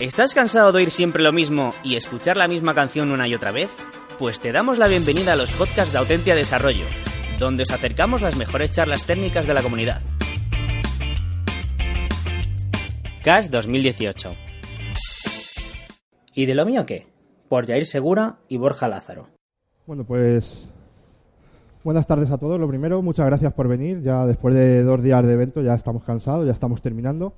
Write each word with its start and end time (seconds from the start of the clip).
¿Estás 0.00 0.32
cansado 0.32 0.72
de 0.72 0.78
oír 0.78 0.90
siempre 0.90 1.22
lo 1.22 1.30
mismo 1.30 1.72
y 1.84 1.96
escuchar 1.96 2.38
la 2.38 2.48
misma 2.48 2.74
canción 2.74 3.10
una 3.10 3.28
y 3.28 3.34
otra 3.34 3.52
vez? 3.52 3.68
Pues 4.18 4.40
te 4.40 4.50
damos 4.50 4.78
la 4.78 4.88
bienvenida 4.88 5.34
a 5.34 5.36
los 5.36 5.52
podcasts 5.52 5.92
de 5.92 5.98
Autentia 5.98 6.34
Desarrollo, 6.34 6.86
donde 7.38 7.64
os 7.64 7.70
acercamos 7.70 8.22
las 8.22 8.34
mejores 8.34 8.70
charlas 8.70 9.04
técnicas 9.04 9.46
de 9.46 9.52
la 9.52 9.62
comunidad. 9.62 10.00
CAS 13.22 13.50
2018. 13.50 14.30
¿Y 16.34 16.46
de 16.46 16.54
lo 16.54 16.64
mío 16.64 16.86
qué? 16.86 17.06
Por 17.50 17.66
Jair 17.66 17.84
Segura 17.84 18.38
y 18.48 18.56
Borja 18.56 18.88
Lázaro. 18.88 19.28
Bueno, 19.86 20.04
pues 20.04 20.66
buenas 21.84 22.06
tardes 22.06 22.30
a 22.30 22.38
todos. 22.38 22.58
Lo 22.58 22.68
primero, 22.68 23.02
muchas 23.02 23.26
gracias 23.26 23.52
por 23.52 23.68
venir. 23.68 24.00
Ya 24.00 24.24
después 24.24 24.54
de 24.54 24.82
dos 24.82 25.02
días 25.02 25.22
de 25.26 25.34
evento 25.34 25.60
ya 25.60 25.74
estamos 25.74 26.04
cansados, 26.04 26.46
ya 26.46 26.52
estamos 26.52 26.80
terminando. 26.80 27.34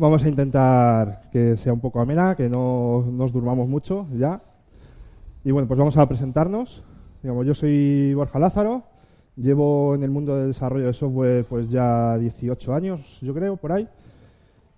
Vamos 0.00 0.24
a 0.24 0.30
intentar 0.30 1.28
que 1.30 1.58
sea 1.58 1.74
un 1.74 1.80
poco 1.80 2.00
amena, 2.00 2.34
que 2.34 2.48
no 2.48 3.04
nos 3.12 3.34
durmamos 3.34 3.68
mucho 3.68 4.06
ya. 4.16 4.40
Y 5.44 5.50
bueno, 5.50 5.68
pues 5.68 5.76
vamos 5.76 5.98
a 5.98 6.08
presentarnos. 6.08 6.82
Digamos, 7.22 7.46
yo 7.46 7.54
soy 7.54 8.14
Borja 8.14 8.38
Lázaro, 8.38 8.82
llevo 9.36 9.94
en 9.94 10.02
el 10.02 10.10
mundo 10.10 10.38
del 10.38 10.48
desarrollo 10.48 10.86
de 10.86 10.94
software 10.94 11.44
pues 11.44 11.68
ya 11.68 12.16
18 12.16 12.72
años, 12.72 13.20
yo 13.20 13.34
creo, 13.34 13.58
por 13.58 13.72
ahí. 13.72 13.86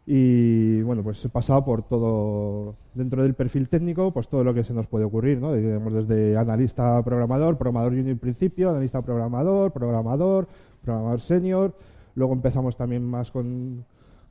Y 0.07 0.83
bueno, 0.83 1.05
pues 1.05 1.25
he 1.25 1.29
pasado 1.29 1.65
por 1.65 1.85
todo, 1.85 2.75
dentro 2.93 3.23
del 3.23 3.35
perfil 3.35 3.69
técnico, 3.69 4.11
pues 4.11 4.27
todo 4.27 4.43
lo 4.43 4.53
que 4.53 4.65
se 4.65 4.75
nos 4.75 4.89
puede 4.89 5.05
ocurrir, 5.05 5.41
¿no? 5.41 5.55
Digamos, 5.55 5.93
desde 5.93 6.37
analista 6.37 7.01
programador, 7.05 7.57
programador 7.57 7.97
junior 7.97 8.19
principio, 8.19 8.71
analista 8.71 9.01
programador, 9.03 9.71
programador, 9.71 10.49
programador 10.83 11.21
senior. 11.21 11.77
Luego 12.17 12.33
empezamos 12.33 12.77
también 12.77 13.05
más 13.05 13.31
con, 13.31 13.85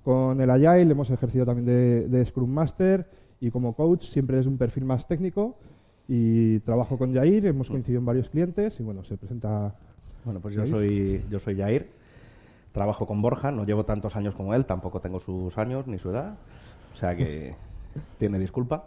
con 0.04 0.42
el 0.42 0.50
Agile, 0.50 0.92
hemos 0.92 1.10
ejercido 1.10 1.46
también 1.46 2.10
de, 2.12 2.26
Scrum 2.26 2.50
Master 2.50 3.08
y 3.40 3.52
como 3.52 3.74
coach 3.74 4.04
siempre 4.04 4.38
desde 4.38 4.50
un 4.50 4.58
perfil 4.58 4.86
más 4.86 5.08
técnico 5.08 5.56
y 6.08 6.60
trabajo 6.60 6.98
con 6.98 7.14
Jair, 7.14 7.46
hemos 7.46 7.70
mm. 7.70 7.74
coincidido 7.74 8.00
en 8.00 8.06
varios 8.06 8.30
clientes 8.30 8.80
y 8.80 8.84
bueno, 8.84 9.04
se 9.04 9.18
presenta... 9.18 9.76
Bueno, 10.24 10.40
pues 10.40 10.54
yo 10.54 10.68
soy, 10.68 11.26
yo 11.32 11.40
soy 11.40 11.58
Jair, 11.58 11.90
trabajo 12.74 13.08
con 13.08 13.22
Borja, 13.22 13.52
no 13.52 13.66
llevo 13.66 13.86
tantos 13.86 14.16
años 14.16 14.36
como 14.36 14.54
él, 14.54 14.66
tampoco 14.66 15.02
tengo 15.02 15.20
sus 15.20 15.58
años 15.58 15.88
ni 15.88 15.98
su 15.98 16.12
edad, 16.12 16.36
o 16.94 16.96
sea 16.96 17.16
que 17.16 17.56
tiene 18.20 18.38
disculpa. 18.38 18.86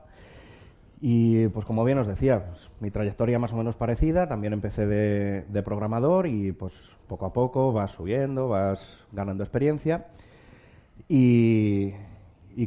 Y 1.00 1.48
pues 1.48 1.66
como 1.66 1.84
bien 1.84 1.98
os 1.98 2.06
decía, 2.06 2.46
pues, 2.46 2.70
mi 2.80 2.90
trayectoria 2.90 3.38
más 3.38 3.52
o 3.52 3.56
menos 3.56 3.74
parecida, 3.74 4.28
también 4.28 4.52
empecé 4.52 4.86
de, 4.86 5.44
de 5.48 5.62
programador 5.62 6.26
y 6.26 6.52
pues 6.52 6.72
poco 7.08 7.26
a 7.26 7.32
poco 7.32 7.72
vas 7.72 7.90
subiendo, 7.90 8.48
vas 8.48 9.04
ganando 9.12 9.42
experiencia. 9.42 10.06
Y, 11.08 11.92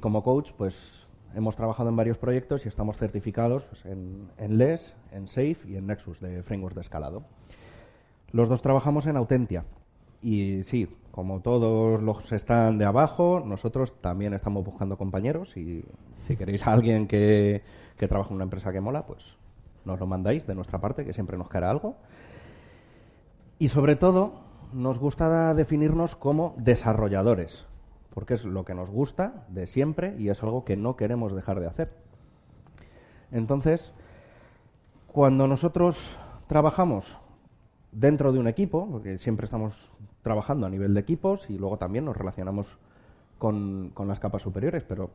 como 0.01 0.23
coach, 0.23 0.51
pues 0.57 1.05
hemos 1.35 1.55
trabajado 1.55 1.89
en 1.89 1.95
varios 1.95 2.17
proyectos 2.17 2.65
y 2.65 2.69
estamos 2.69 2.97
certificados 2.97 3.63
pues, 3.65 3.85
en, 3.85 4.29
en, 4.37 4.57
LES, 4.57 4.93
en 5.11 5.27
SAFE 5.27 5.57
y 5.67 5.75
en 5.75 5.87
Nexus 5.87 6.19
de 6.19 6.43
frameworks 6.43 6.75
de 6.75 6.81
escalado. 6.81 7.23
Los 8.31 8.49
dos 8.49 8.61
trabajamos 8.61 9.05
en 9.07 9.17
Autentia. 9.17 9.65
Y 10.21 10.63
sí, 10.63 10.87
como 11.11 11.41
todos 11.41 12.01
los 12.01 12.31
están 12.31 12.77
de 12.77 12.85
abajo, 12.85 13.41
nosotros 13.45 13.93
también 14.01 14.33
estamos 14.33 14.65
buscando 14.65 14.97
compañeros 14.97 15.55
y 15.55 15.83
si 16.25 16.35
queréis 16.35 16.65
a 16.65 16.73
alguien 16.73 17.07
que, 17.07 17.61
que 17.97 18.07
trabaje 18.07 18.29
en 18.29 18.35
una 18.35 18.43
empresa 18.43 18.71
que 18.71 18.81
mola, 18.81 19.05
pues 19.05 19.35
nos 19.85 19.99
lo 19.99 20.07
mandáis 20.07 20.45
de 20.45 20.55
nuestra 20.55 20.79
parte, 20.79 21.05
que 21.05 21.13
siempre 21.13 21.37
nos 21.37 21.49
caerá 21.49 21.69
algo. 21.69 21.95
Y 23.59 23.69
sobre 23.69 23.95
todo, 23.95 24.33
nos 24.73 24.99
gusta 24.99 25.53
definirnos 25.53 26.15
como 26.15 26.53
desarrolladores 26.57 27.65
porque 28.17 28.33
es 28.33 28.45
lo 28.45 28.65
que 28.65 28.73
nos 28.73 28.89
gusta 28.89 29.45
de 29.47 29.67
siempre 29.67 30.15
y 30.17 30.29
es 30.29 30.41
algo 30.41 30.65
que 30.65 30.75
no 30.75 30.95
queremos 30.95 31.35
dejar 31.35 31.59
de 31.59 31.67
hacer. 31.67 31.91
Entonces, 33.31 33.93
cuando 35.05 35.47
nosotros 35.47 36.17
trabajamos 36.47 37.15
dentro 37.91 38.33
de 38.33 38.39
un 38.39 38.47
equipo, 38.47 38.89
porque 38.89 39.19
siempre 39.19 39.45
estamos 39.45 39.91
trabajando 40.23 40.65
a 40.65 40.71
nivel 40.71 40.95
de 40.95 40.99
equipos 40.99 41.47
y 41.47 41.59
luego 41.59 41.77
también 41.77 42.05
nos 42.05 42.17
relacionamos 42.17 42.79
con, 43.37 43.93
las 44.07 44.19
capas 44.19 44.41
superiores, 44.41 44.83
pero 44.83 45.11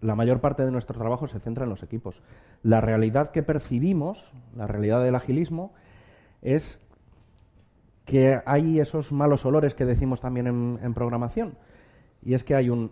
la 0.00 0.14
mayor 0.14 0.40
parte 0.40 0.64
de 0.64 0.70
nuestro 0.70 0.98
trabajo 0.98 1.26
se 1.26 1.40
centra 1.40 1.64
en 1.64 1.70
los 1.70 1.82
equipos. 1.82 2.22
La 2.62 2.80
realidad 2.80 3.32
que 3.32 3.42
percibimos, 3.42 4.32
la 4.56 4.66
realidad 4.66 5.04
del 5.04 5.14
agilismo, 5.14 5.74
es 6.40 6.80
que 8.06 8.40
hay 8.46 8.80
esos 8.80 9.12
malos 9.12 9.44
olores 9.44 9.74
que 9.74 9.84
decimos 9.84 10.22
también 10.22 10.78
en 10.82 10.94
programación 10.94 11.58
y 12.22 12.34
es 12.34 12.44
que 12.44 12.54
hay 12.54 12.70
un 12.70 12.90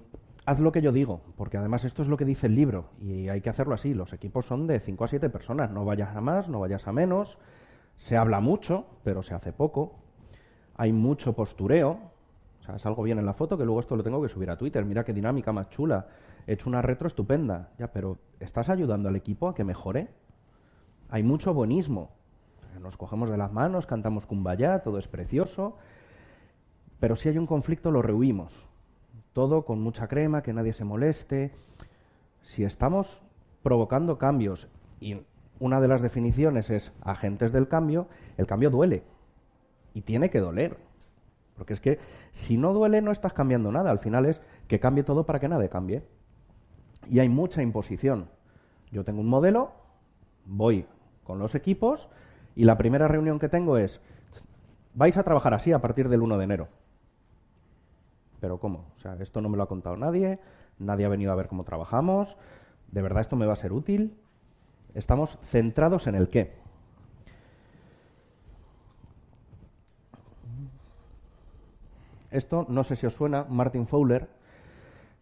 haz 0.49 0.61
lo 0.61 0.73
que 0.73 0.81
yo 0.81 0.93
digo, 0.93 1.21
porque 1.37 1.59
además 1.59 1.85
esto 1.85 2.01
es 2.01 2.09
lo 2.09 2.17
que 2.17 2.25
dice 2.25 2.47
el 2.47 2.55
libro 2.55 2.87
y 3.03 3.29
hay 3.29 3.43
que 3.43 3.51
hacerlo 3.51 3.75
así. 3.75 3.93
Los 3.93 4.15
equipos 4.15 4.47
son 4.47 4.67
de 4.67 4.81
5 4.81 5.05
a 5.05 5.09
7 5.09 5.29
personas, 5.29 5.71
no 5.71 5.85
vayas 5.85 6.17
a 6.17 6.23
más, 6.23 6.49
no 6.49 6.61
vayas 6.61 6.89
a 6.89 6.93
menos. 6.93 7.37
Se 7.97 8.17
habla 8.17 8.41
mucho, 8.41 8.87
pero 9.05 9.23
se 9.23 9.35
hace 9.35 9.53
poco. 9.53 9.97
Hay 10.75 10.93
mucho 10.93 11.35
postureo. 11.35 11.99
O 12.61 12.63
sea, 12.63 12.79
salgo 12.79 13.03
bien 13.03 13.19
en 13.19 13.27
la 13.27 13.35
foto 13.35 13.59
que 13.59 13.65
luego 13.67 13.81
esto 13.81 13.95
lo 13.95 14.03
tengo 14.03 14.23
que 14.23 14.29
subir 14.31 14.49
a 14.49 14.57
Twitter. 14.57 14.87
Mira 14.87 15.05
qué 15.05 15.13
dinámica 15.13 15.53
más 15.53 15.69
chula. 15.69 16.07
He 16.47 16.55
hecho 16.55 16.71
una 16.71 16.81
retro 16.81 17.09
estupenda. 17.09 17.71
Ya, 17.79 17.93
pero 17.93 18.17
¿estás 18.41 18.71
ayudando 18.71 19.11
al 19.11 19.17
equipo 19.17 19.49
a 19.49 19.55
que 19.55 19.65
mejore? 19.65 20.09
Hay 21.11 21.23
mucho 21.23 21.53
buenismo. 21.53 22.11
Nos 22.81 22.97
cogemos 22.97 23.29
de 23.29 23.37
las 23.37 23.53
manos, 23.53 23.87
cantamos 23.87 24.25
kumbaya, 24.25 24.79
todo 24.79 24.99
es 24.99 25.09
precioso. 25.09 25.77
Pero 27.01 27.17
si 27.17 27.29
hay 27.29 27.37
un 27.37 27.47
conflicto 27.47 27.91
lo 27.91 28.01
rehuimos 28.01 28.68
todo 29.39 29.63
con 29.63 29.81
mucha 29.81 30.09
crema, 30.09 30.43
que 30.43 30.53
nadie 30.53 30.73
se 30.73 30.83
moleste. 30.83 31.53
Si 32.43 32.65
estamos 32.65 33.23
provocando 33.63 34.19
cambios 34.19 34.67
y 34.99 35.17
una 35.61 35.81
de 35.81 35.87
las 35.87 36.03
definiciones 36.03 36.71
es 36.71 36.93
agentes 37.03 37.53
del 37.53 37.69
cambio, 37.69 38.09
el 38.37 38.49
cambio 38.49 38.69
duele 38.69 39.05
y 39.95 40.03
tiene 40.03 40.29
que 40.29 40.41
doler. 40.41 40.77
Porque 41.57 41.73
es 41.73 41.81
que 41.81 42.01
si 42.33 42.57
no 42.57 42.73
duele 42.73 43.01
no 43.01 43.13
estás 43.13 43.33
cambiando 43.33 43.71
nada, 43.71 43.93
al 43.93 44.01
final 44.01 44.27
es 44.27 44.43
que 44.67 44.81
cambie 44.81 45.05
todo 45.05 45.25
para 45.25 45.39
que 45.39 45.47
nada 45.47 45.69
cambie. 45.69 46.03
Y 47.09 47.21
hay 47.21 47.29
mucha 47.29 47.63
imposición. 47.63 48.29
Yo 48.91 49.05
tengo 49.05 49.21
un 49.21 49.29
modelo, 49.29 49.71
voy 50.47 50.85
con 51.23 51.39
los 51.39 51.55
equipos 51.55 52.09
y 52.57 52.65
la 52.65 52.77
primera 52.77 53.07
reunión 53.07 53.39
que 53.39 53.49
tengo 53.49 53.79
es, 53.79 54.01
vais 54.95 55.17
a 55.17 55.23
trabajar 55.23 55.55
así 55.55 55.71
a 55.71 55.79
partir 55.81 56.09
del 56.09 56.23
1 56.23 56.39
de 56.39 56.45
enero. 56.45 56.78
Pero 58.41 58.59
¿cómo? 58.59 58.87
O 58.97 59.01
sea, 59.01 59.17
esto 59.21 59.41
no 59.41 59.49
me 59.49 59.57
lo 59.57 59.63
ha 59.63 59.69
contado 59.69 59.97
nadie, 59.97 60.39
nadie 60.79 61.07
ha 61.07 61.09
venido 61.09 61.33
a 61.33 61.37
ver 61.37 61.49
cómo 61.49 61.65
trabajamos, 61.65 62.37
¿de 62.91 63.03
verdad 63.03 63.21
esto 63.21 63.37
me 63.37 63.47
va 63.47 63.53
a 63.53 63.57
ser 63.57 63.73
útil? 63.73 64.17
Estamos 64.95 65.39
centrados 65.43 66.07
en 66.07 66.15
el 66.15 66.29
qué. 66.29 66.57
Esto 72.31 72.67
no 72.69 72.85
sé 72.85 72.97
si 72.97 73.07
os 73.07 73.15
suena, 73.15 73.45
Martin 73.49 73.87
Fowler 73.87 74.29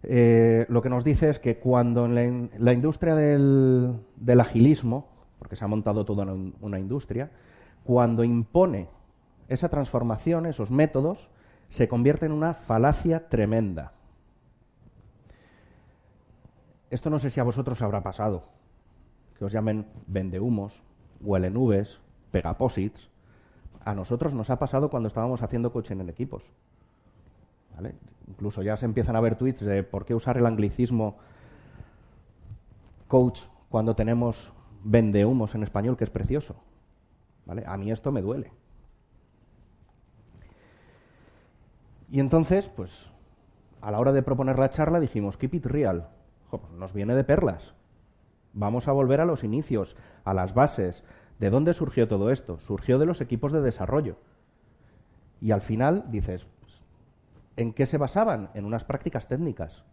eh, 0.02 0.66
lo 0.68 0.82
que 0.82 0.88
nos 0.88 1.02
dice 1.02 1.28
es 1.28 1.40
que 1.40 1.58
cuando 1.58 2.06
en 2.06 2.50
la, 2.58 2.72
industria 2.72 3.16
del, 3.16 4.00
agilismo, 4.40 5.08
porque 5.38 5.56
se 5.56 5.64
ha 5.64 5.68
montado 5.68 6.04
toda 6.04 6.26
una 6.60 6.78
industria, 6.78 7.30
cuando 7.82 8.22
impone 8.22 8.88
esa 9.48 9.68
transformación, 9.68 10.46
esos 10.46 10.70
métodos, 10.70 11.28
se 11.68 11.88
convierte 11.88 12.26
en 12.26 12.32
una 12.32 12.54
falacia 12.54 13.28
tremenda. 13.28 13.92
Esto 16.90 17.10
no 17.10 17.18
sé 17.18 17.30
si 17.30 17.40
a 17.40 17.44
vosotros 17.44 17.82
habrá 17.82 18.02
pasado, 18.02 18.44
que 19.38 19.44
os 19.44 19.52
llamen 19.52 19.86
vendehumos, 20.06 20.80
huelen 21.20 21.54
nubes, 21.54 21.98
pegaposits. 22.30 23.10
A 23.84 23.94
nosotros 23.94 24.34
nos 24.34 24.50
ha 24.50 24.58
pasado 24.58 24.90
cuando 24.90 25.08
estábamos 25.08 25.42
haciendo 25.42 25.72
coaching 25.72 25.96
en 25.96 26.08
equipos. 26.08 26.42
Incluso 28.28 28.62
ya 28.62 28.76
se 28.76 28.86
empiezan 28.86 29.16
a 29.16 29.20
ver 29.20 29.36
tweets 29.36 29.64
de 29.64 29.82
por 29.82 30.04
qué 30.04 30.14
usar 30.14 30.38
el 30.38 30.46
anglicismo 30.46 31.16
coach 33.08 33.40
cuando 33.68 33.94
tenemos 33.94 34.52
vendehumos 34.82 35.54
en 35.54 35.62
español, 35.62 35.96
que 35.96 36.04
es 36.04 36.10
precioso. 36.10 36.56
A 37.66 37.76
mí 37.76 37.90
esto 37.90 38.10
me 38.10 38.22
duele. 38.22 38.50
Y 42.10 42.20
entonces, 42.20 42.68
pues, 42.68 43.10
a 43.80 43.90
la 43.90 43.98
hora 43.98 44.12
de 44.12 44.22
proponer 44.22 44.58
la 44.58 44.70
charla 44.70 45.00
dijimos, 45.00 45.36
keep 45.36 45.54
it 45.54 45.66
real. 45.66 46.08
Pues 46.50 46.62
nos 46.72 46.92
viene 46.92 47.14
de 47.14 47.24
perlas. 47.24 47.74
Vamos 48.52 48.88
a 48.88 48.92
volver 48.92 49.20
a 49.20 49.24
los 49.24 49.44
inicios, 49.44 49.96
a 50.24 50.32
las 50.32 50.54
bases. 50.54 51.04
¿De 51.38 51.50
dónde 51.50 51.74
surgió 51.74 52.08
todo 52.08 52.30
esto? 52.30 52.58
Surgió 52.60 52.98
de 52.98 53.06
los 53.06 53.20
equipos 53.20 53.52
de 53.52 53.60
desarrollo. 53.60 54.16
Y 55.40 55.50
al 55.50 55.60
final 55.60 56.04
dices, 56.08 56.46
pues, 56.60 56.80
¿en 57.56 57.72
qué 57.72 57.84
se 57.84 57.98
basaban? 57.98 58.50
En 58.54 58.64
unas 58.64 58.84
prácticas 58.84 59.28
técnicas. 59.28 59.84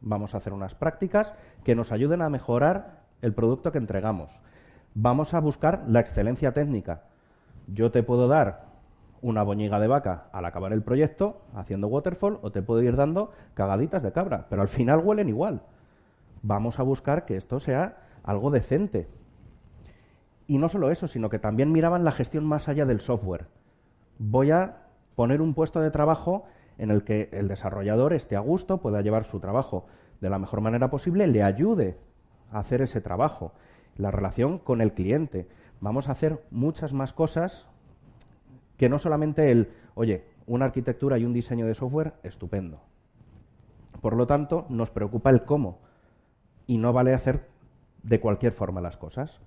Vamos 0.00 0.34
a 0.34 0.36
hacer 0.36 0.52
unas 0.52 0.74
prácticas 0.74 1.32
que 1.62 1.74
nos 1.74 1.92
ayuden 1.92 2.20
a 2.20 2.28
mejorar 2.28 3.04
el 3.22 3.32
producto 3.32 3.72
que 3.72 3.78
entregamos. 3.78 4.38
Vamos 4.94 5.32
a 5.32 5.40
buscar 5.40 5.84
la 5.88 6.00
excelencia 6.00 6.52
técnica. 6.52 7.04
Yo 7.66 7.90
te 7.90 8.02
puedo 8.02 8.28
dar 8.28 8.73
una 9.22 9.42
boñiga 9.42 9.80
de 9.80 9.86
vaca 9.86 10.24
al 10.32 10.44
acabar 10.44 10.72
el 10.72 10.82
proyecto 10.82 11.40
haciendo 11.54 11.88
waterfall 11.88 12.38
o 12.42 12.52
te 12.52 12.62
puedo 12.62 12.82
ir 12.82 12.96
dando 12.96 13.32
cagaditas 13.54 14.02
de 14.02 14.12
cabra, 14.12 14.46
pero 14.50 14.62
al 14.62 14.68
final 14.68 15.00
huelen 15.00 15.28
igual. 15.28 15.62
Vamos 16.42 16.78
a 16.78 16.82
buscar 16.82 17.24
que 17.24 17.36
esto 17.36 17.58
sea 17.60 17.96
algo 18.22 18.50
decente. 18.50 19.08
Y 20.46 20.58
no 20.58 20.68
solo 20.68 20.90
eso, 20.90 21.08
sino 21.08 21.30
que 21.30 21.38
también 21.38 21.72
miraban 21.72 22.04
la 22.04 22.12
gestión 22.12 22.44
más 22.44 22.68
allá 22.68 22.84
del 22.84 23.00
software. 23.00 23.46
Voy 24.18 24.50
a 24.50 24.76
poner 25.16 25.40
un 25.40 25.54
puesto 25.54 25.80
de 25.80 25.90
trabajo 25.90 26.44
en 26.76 26.90
el 26.90 27.04
que 27.04 27.30
el 27.32 27.48
desarrollador 27.48 28.12
esté 28.12 28.36
a 28.36 28.40
gusto, 28.40 28.78
pueda 28.78 29.00
llevar 29.00 29.24
su 29.24 29.40
trabajo 29.40 29.86
de 30.20 30.30
la 30.30 30.38
mejor 30.38 30.60
manera 30.60 30.90
posible, 30.90 31.26
le 31.26 31.42
ayude 31.42 31.96
a 32.50 32.58
hacer 32.58 32.82
ese 32.82 33.00
trabajo. 33.00 33.52
La 33.96 34.10
relación 34.10 34.58
con 34.58 34.80
el 34.80 34.92
cliente. 34.92 35.48
Vamos 35.80 36.08
a 36.08 36.12
hacer 36.12 36.42
muchas 36.50 36.92
más 36.92 37.12
cosas 37.12 37.66
que 38.84 38.90
no 38.90 38.98
solamente 38.98 39.50
el, 39.50 39.70
oye, 39.94 40.24
una 40.46 40.66
arquitectura 40.66 41.16
y 41.16 41.24
un 41.24 41.32
diseño 41.32 41.64
de 41.64 41.74
software, 41.74 42.12
estupendo. 42.22 42.80
Por 44.02 44.14
lo 44.14 44.26
tanto, 44.26 44.66
nos 44.68 44.90
preocupa 44.90 45.30
el 45.30 45.42
cómo 45.46 45.78
y 46.66 46.76
no 46.76 46.92
vale 46.92 47.14
hacer 47.14 47.48
de 48.02 48.20
cualquier 48.20 48.52
forma 48.52 48.82
las 48.82 48.98
cosas. 48.98 49.40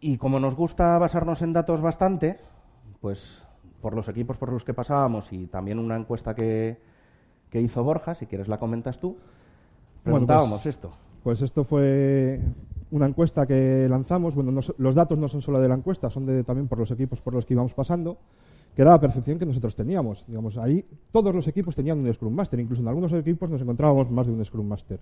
Y 0.00 0.18
como 0.18 0.38
nos 0.38 0.54
gusta 0.54 0.98
basarnos 0.98 1.40
en 1.40 1.54
datos 1.54 1.80
bastante, 1.80 2.36
pues 3.00 3.42
por 3.80 3.94
los 3.94 4.06
equipos 4.10 4.36
por 4.36 4.52
los 4.52 4.62
que 4.62 4.74
pasábamos 4.74 5.32
y 5.32 5.46
también 5.46 5.78
una 5.78 5.96
encuesta 5.96 6.34
que, 6.34 6.76
que 7.48 7.62
hizo 7.62 7.82
Borja, 7.82 8.16
si 8.16 8.26
quieres 8.26 8.48
la 8.48 8.58
comentas 8.58 8.98
tú, 8.98 9.16
preguntábamos 10.04 10.60
pues, 10.60 10.66
esto. 10.66 10.92
Pues 11.22 11.40
esto 11.40 11.64
fue 11.64 12.42
una 12.90 13.06
encuesta 13.06 13.46
que 13.46 13.86
lanzamos. 13.88 14.34
Bueno, 14.34 14.52
no, 14.52 14.60
los 14.78 14.94
datos 14.94 15.18
no 15.18 15.28
son 15.28 15.42
solo 15.42 15.60
de 15.60 15.68
la 15.68 15.74
encuesta, 15.74 16.10
son 16.10 16.26
de, 16.26 16.44
también 16.44 16.68
por 16.68 16.78
los 16.78 16.90
equipos 16.90 17.20
por 17.20 17.34
los 17.34 17.44
que 17.44 17.54
íbamos 17.54 17.74
pasando, 17.74 18.18
que 18.74 18.82
era 18.82 18.92
la 18.92 19.00
percepción 19.00 19.38
que 19.38 19.46
nosotros 19.46 19.74
teníamos. 19.74 20.24
Digamos, 20.26 20.56
ahí 20.56 20.84
todos 21.12 21.34
los 21.34 21.46
equipos 21.48 21.74
tenían 21.74 21.98
un 21.98 22.12
Scrum 22.12 22.34
Master, 22.34 22.60
incluso 22.60 22.82
en 22.82 22.88
algunos 22.88 23.12
equipos 23.12 23.50
nos 23.50 23.60
encontrábamos 23.60 24.10
más 24.10 24.26
de 24.26 24.32
un 24.32 24.44
Scrum 24.44 24.66
Master. 24.66 25.00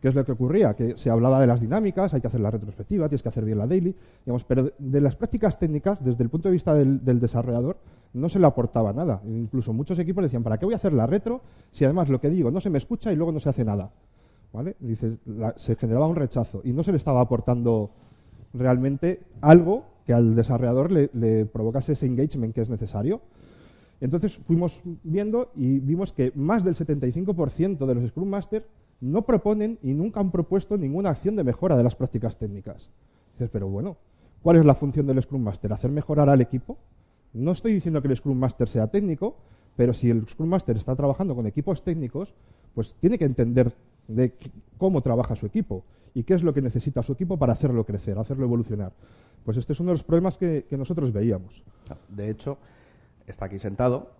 ¿Qué 0.00 0.08
es 0.08 0.14
lo 0.14 0.22
que 0.22 0.32
ocurría? 0.32 0.74
Que 0.74 0.98
se 0.98 1.08
hablaba 1.08 1.40
de 1.40 1.46
las 1.46 1.62
dinámicas, 1.62 2.12
hay 2.12 2.20
que 2.20 2.26
hacer 2.26 2.40
la 2.40 2.50
retrospectiva, 2.50 3.08
tienes 3.08 3.22
que 3.22 3.30
hacer 3.30 3.42
bien 3.42 3.56
la 3.56 3.66
daily, 3.66 3.94
digamos, 4.26 4.44
pero 4.44 4.70
de, 4.78 5.00
las 5.00 5.16
prácticas 5.16 5.58
técnicas, 5.58 6.04
desde 6.04 6.22
el 6.22 6.28
punto 6.28 6.50
de 6.50 6.52
vista 6.52 6.74
del, 6.74 7.02
del, 7.02 7.20
desarrollador, 7.20 7.78
no 8.12 8.28
se 8.28 8.38
le 8.38 8.46
aportaba 8.46 8.92
nada. 8.92 9.22
Incluso 9.24 9.72
muchos 9.72 9.98
equipos 9.98 10.22
decían, 10.22 10.42
¿para 10.42 10.58
qué 10.58 10.66
voy 10.66 10.74
a 10.74 10.76
hacer 10.76 10.92
la 10.92 11.06
retro 11.06 11.40
si 11.72 11.86
además 11.86 12.10
lo 12.10 12.20
que 12.20 12.28
digo 12.28 12.50
no 12.50 12.60
se 12.60 12.68
me 12.68 12.76
escucha 12.76 13.14
y 13.14 13.16
luego 13.16 13.32
no 13.32 13.40
se 13.40 13.48
hace 13.48 13.64
nada? 13.64 13.92
¿Vale? 14.54 14.76
Se 15.56 15.74
generaba 15.74 16.06
un 16.06 16.14
rechazo 16.14 16.60
y 16.62 16.72
no 16.72 16.84
se 16.84 16.92
le 16.92 16.98
estaba 16.98 17.20
aportando 17.20 17.90
realmente 18.52 19.20
algo 19.40 19.84
que 20.06 20.12
al 20.12 20.36
desarrollador 20.36 20.92
le, 20.92 21.10
le 21.12 21.44
provocase 21.44 21.94
ese 21.94 22.06
engagement 22.06 22.54
que 22.54 22.60
es 22.60 22.70
necesario. 22.70 23.20
Entonces 24.00 24.36
fuimos 24.36 24.80
viendo 25.02 25.50
y 25.56 25.80
vimos 25.80 26.12
que 26.12 26.30
más 26.36 26.62
del 26.62 26.76
75% 26.76 27.84
de 27.84 27.94
los 27.96 28.08
Scrum 28.10 28.28
Masters 28.28 28.66
no 29.00 29.22
proponen 29.22 29.76
y 29.82 29.92
nunca 29.92 30.20
han 30.20 30.30
propuesto 30.30 30.76
ninguna 30.76 31.10
acción 31.10 31.34
de 31.34 31.42
mejora 31.42 31.76
de 31.76 31.82
las 31.82 31.96
prácticas 31.96 32.36
técnicas. 32.36 32.90
Dices, 33.32 33.50
pero 33.52 33.66
bueno, 33.66 33.96
¿cuál 34.40 34.58
es 34.58 34.64
la 34.64 34.76
función 34.76 35.08
del 35.08 35.20
Scrum 35.20 35.42
Master? 35.42 35.72
¿Hacer 35.72 35.90
mejorar 35.90 36.30
al 36.30 36.40
equipo? 36.40 36.78
No 37.32 37.50
estoy 37.50 37.72
diciendo 37.72 38.00
que 38.00 38.06
el 38.06 38.16
Scrum 38.16 38.38
Master 38.38 38.68
sea 38.68 38.86
técnico, 38.86 39.34
pero 39.74 39.94
si 39.94 40.10
el 40.10 40.28
Scrum 40.28 40.48
Master 40.48 40.76
está 40.76 40.94
trabajando 40.94 41.34
con 41.34 41.48
equipos 41.48 41.82
técnicos, 41.82 42.34
pues 42.72 42.94
tiene 43.00 43.18
que 43.18 43.24
entender 43.24 43.74
de 44.08 44.34
cómo 44.78 45.00
trabaja 45.00 45.36
su 45.36 45.46
equipo 45.46 45.84
y 46.14 46.24
qué 46.24 46.34
es 46.34 46.42
lo 46.42 46.54
que 46.54 46.62
necesita 46.62 47.02
su 47.02 47.12
equipo 47.12 47.36
para 47.38 47.52
hacerlo 47.52 47.84
crecer, 47.84 48.18
hacerlo 48.18 48.44
evolucionar. 48.44 48.92
Pues 49.44 49.56
este 49.56 49.72
es 49.72 49.80
uno 49.80 49.90
de 49.90 49.94
los 49.94 50.04
problemas 50.04 50.38
que, 50.38 50.66
nosotros 50.70 51.12
veíamos. 51.12 51.62
De 52.08 52.30
hecho, 52.30 52.56
está 53.26 53.46
aquí 53.46 53.58
sentado, 53.58 54.12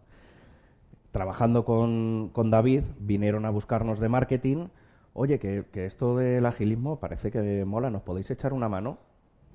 trabajando 1.13 1.65
con, 1.65 2.31
con, 2.33 2.51
David, 2.51 2.83
vinieron 2.99 3.47
a 3.47 3.51
buscarnos 3.51 4.01
de 4.01 4.09
marketing. 4.09 4.67
Oye, 5.15 5.39
que, 5.39 5.65
que, 5.73 5.87
esto 5.87 6.17
del 6.17 6.45
agilismo 6.45 6.99
parece 6.99 7.31
que 7.31 7.65
mola, 7.65 7.89
¿nos 7.91 8.03
podéis 8.03 8.31
echar 8.31 8.53
una 8.53 8.69
mano? 8.69 8.99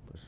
Pues 0.10 0.26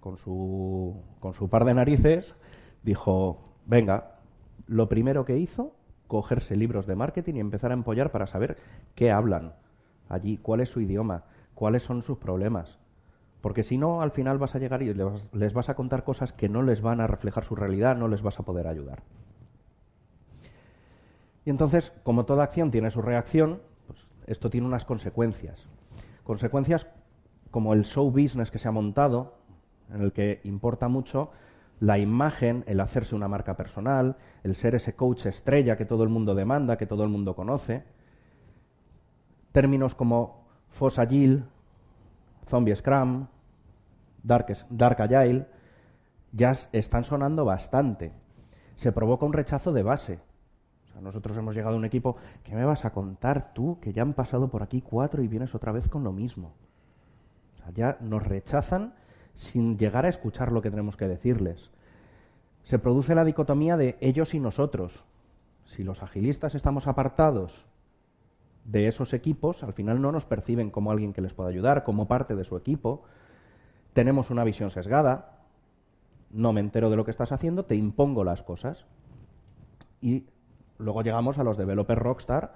con 0.00 0.16
su, 0.16 0.96
con 1.20 1.34
su 1.34 1.48
par 1.48 1.64
de 1.64 1.74
narices 1.74 2.34
dijo, 2.82 3.38
venga, 3.66 4.18
lo 4.66 4.88
primero 4.88 5.24
que 5.24 5.38
hizo, 5.38 5.74
cogerse 6.10 6.56
libros 6.56 6.86
de 6.86 6.96
marketing 6.96 7.36
y 7.36 7.40
empezar 7.40 7.70
a 7.70 7.74
empollar 7.74 8.10
para 8.10 8.26
saber 8.26 8.56
qué 8.96 9.12
hablan 9.12 9.54
allí, 10.08 10.38
cuál 10.38 10.60
es 10.60 10.68
su 10.68 10.80
idioma, 10.80 11.22
cuáles 11.54 11.84
son 11.84 12.02
sus 12.02 12.18
problemas. 12.18 12.80
Porque 13.40 13.62
si 13.62 13.78
no, 13.78 14.02
al 14.02 14.10
final 14.10 14.36
vas 14.36 14.56
a 14.56 14.58
llegar 14.58 14.82
y 14.82 14.92
les, 14.92 15.54
vas 15.54 15.68
a 15.68 15.74
contar 15.76 16.02
cosas 16.02 16.32
que 16.32 16.48
no 16.48 16.62
les 16.62 16.82
van 16.82 17.00
a 17.00 17.06
reflejar 17.06 17.44
su 17.44 17.54
realidad, 17.54 17.96
no 17.96 18.08
les 18.08 18.22
vas 18.22 18.40
a 18.40 18.42
poder 18.42 18.66
ayudar. 18.66 19.04
Y 21.44 21.50
entonces, 21.50 21.92
como 22.02 22.24
toda 22.24 22.42
acción 22.42 22.72
tiene 22.72 22.90
su 22.90 23.00
reacción, 23.02 23.60
pues 23.86 24.04
esto 24.26 24.50
tiene 24.50 24.66
unas 24.66 24.84
consecuencias. 24.84 25.68
Consecuencias 26.24 26.88
como 27.52 27.72
el 27.72 27.84
show 27.84 28.10
business 28.10 28.50
que 28.50 28.58
se 28.58 28.66
ha 28.66 28.72
montado, 28.72 29.36
en 29.94 30.02
el 30.02 30.12
que 30.12 30.40
importa 30.42 30.88
mucho 30.88 31.30
la 31.80 31.98
imagen, 31.98 32.62
el 32.66 32.78
hacerse 32.80 33.16
una 33.16 33.26
marca 33.26 33.56
personal, 33.56 34.16
el 34.44 34.54
ser 34.54 34.74
ese 34.74 34.94
coach 34.94 35.26
estrella 35.26 35.76
que 35.76 35.86
todo 35.86 36.04
el 36.04 36.10
mundo 36.10 36.34
demanda, 36.34 36.76
que 36.76 36.86
todo 36.86 37.02
el 37.04 37.08
mundo 37.08 37.34
conoce. 37.34 37.82
Términos 39.52 39.94
como 39.94 40.46
Foss 40.68 40.98
Agile, 40.98 41.42
Zombie 42.46 42.76
Scrum, 42.76 43.26
Dark, 44.22 44.46
Dark 44.68 45.00
Agile, 45.00 45.46
ya 46.32 46.52
están 46.72 47.04
sonando 47.04 47.46
bastante. 47.46 48.12
Se 48.74 48.92
provoca 48.92 49.24
un 49.24 49.32
rechazo 49.32 49.72
de 49.72 49.82
base. 49.82 50.20
O 50.84 50.92
sea, 50.92 51.00
nosotros 51.00 51.36
hemos 51.38 51.54
llegado 51.54 51.76
a 51.76 51.78
un 51.78 51.84
equipo, 51.86 52.16
¿qué 52.44 52.54
me 52.54 52.64
vas 52.64 52.84
a 52.84 52.92
contar 52.92 53.54
tú? 53.54 53.78
Que 53.80 53.92
ya 53.92 54.02
han 54.02 54.12
pasado 54.12 54.48
por 54.48 54.62
aquí 54.62 54.82
cuatro 54.82 55.22
y 55.22 55.28
vienes 55.28 55.54
otra 55.54 55.72
vez 55.72 55.88
con 55.88 56.04
lo 56.04 56.12
mismo. 56.12 56.52
Ya 57.74 57.96
nos 58.00 58.22
rechazan 58.26 58.94
sin 59.34 59.78
llegar 59.78 60.06
a 60.06 60.08
escuchar 60.08 60.52
lo 60.52 60.62
que 60.62 60.70
tenemos 60.70 60.96
que 60.96 61.08
decirles. 61.08 61.70
Se 62.62 62.78
produce 62.78 63.14
la 63.14 63.24
dicotomía 63.24 63.76
de 63.76 63.96
ellos 64.00 64.34
y 64.34 64.40
nosotros. 64.40 65.04
Si 65.64 65.84
los 65.84 66.02
agilistas 66.02 66.54
estamos 66.54 66.86
apartados 66.86 67.64
de 68.64 68.86
esos 68.86 69.12
equipos, 69.14 69.62
al 69.62 69.72
final 69.72 70.00
no 70.02 70.12
nos 70.12 70.24
perciben 70.24 70.70
como 70.70 70.90
alguien 70.90 71.12
que 71.12 71.22
les 71.22 71.32
pueda 71.32 71.48
ayudar, 71.48 71.84
como 71.84 72.06
parte 72.06 72.36
de 72.36 72.44
su 72.44 72.56
equipo. 72.56 73.02
Tenemos 73.92 74.30
una 74.30 74.44
visión 74.44 74.70
sesgada, 74.70 75.38
no 76.30 76.52
me 76.52 76.60
entero 76.60 76.90
de 76.90 76.96
lo 76.96 77.04
que 77.04 77.10
estás 77.10 77.32
haciendo, 77.32 77.64
te 77.64 77.76
impongo 77.76 78.24
las 78.24 78.42
cosas. 78.42 78.86
Y 80.00 80.26
luego 80.78 81.02
llegamos 81.02 81.38
a 81.38 81.44
los 81.44 81.56
developers 81.56 82.00
rockstar, 82.00 82.54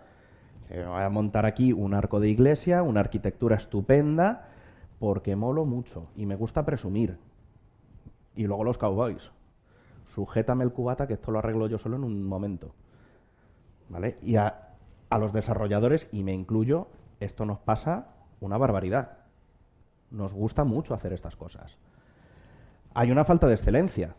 que 0.69 0.85
voy 0.85 1.03
a 1.03 1.09
montar 1.09 1.47
aquí 1.47 1.73
un 1.73 1.95
arco 1.95 2.21
de 2.21 2.29
iglesia, 2.29 2.83
una 2.83 3.01
arquitectura 3.01 3.57
estupenda, 3.57 4.49
porque 4.99 5.37
molo 5.37 5.65
mucho 5.65 6.09
y 6.17 6.27
me 6.27 6.37
gusta 6.37 6.65
presumir. 6.65 7.19
Y 8.35 8.47
luego 8.47 8.65
los 8.65 8.79
cowboys. 8.79 9.31
Sujétame 10.07 10.65
el 10.65 10.73
cubata 10.73 11.07
que 11.07 11.15
esto 11.15 11.31
lo 11.31 11.39
arreglo 11.39 11.67
yo 11.67 11.79
solo 11.79 11.97
en 11.97 12.05
un 12.05 12.25
momento. 12.25 12.75
¿Vale? 13.89 14.19
Y 14.23 14.37
a, 14.37 14.71
a 15.11 15.19
los 15.19 15.33
desarrolladores, 15.33 16.09
y 16.13 16.23
me 16.23 16.33
incluyo, 16.33 16.89
esto 17.21 17.45
nos 17.45 17.59
pasa 17.59 18.09
una 18.41 18.59
barbaridad. 18.59 19.19
Nos 20.11 20.33
gusta 20.33 20.65
mucho 20.65 20.95
hacer 20.95 21.13
estas 21.13 21.37
cosas. 21.37 21.79
Hay 22.95 23.11
una 23.11 23.25
falta 23.25 23.47
de 23.47 23.55
excelencia. 23.55 24.15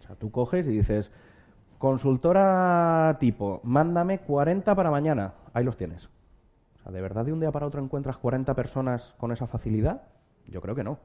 O 0.00 0.06
sea, 0.06 0.16
tú 0.16 0.30
coges 0.30 0.66
y 0.66 0.70
dices, 0.70 1.10
consultora 1.78 3.16
tipo, 3.20 3.60
mándame 3.62 4.20
40 4.20 4.74
para 4.74 4.90
mañana. 4.90 5.34
Ahí 5.52 5.64
los 5.64 5.76
tienes. 5.76 6.08
¿De 6.90 7.00
verdad 7.00 7.24
de 7.24 7.32
un 7.32 7.40
día 7.40 7.50
para 7.50 7.66
otro 7.66 7.82
encuentras 7.82 8.18
40 8.18 8.54
personas 8.54 9.14
con 9.18 9.32
esa 9.32 9.46
facilidad? 9.46 10.02
Yo 10.46 10.60
creo 10.60 10.74
que 10.74 10.84
no. 10.84 10.98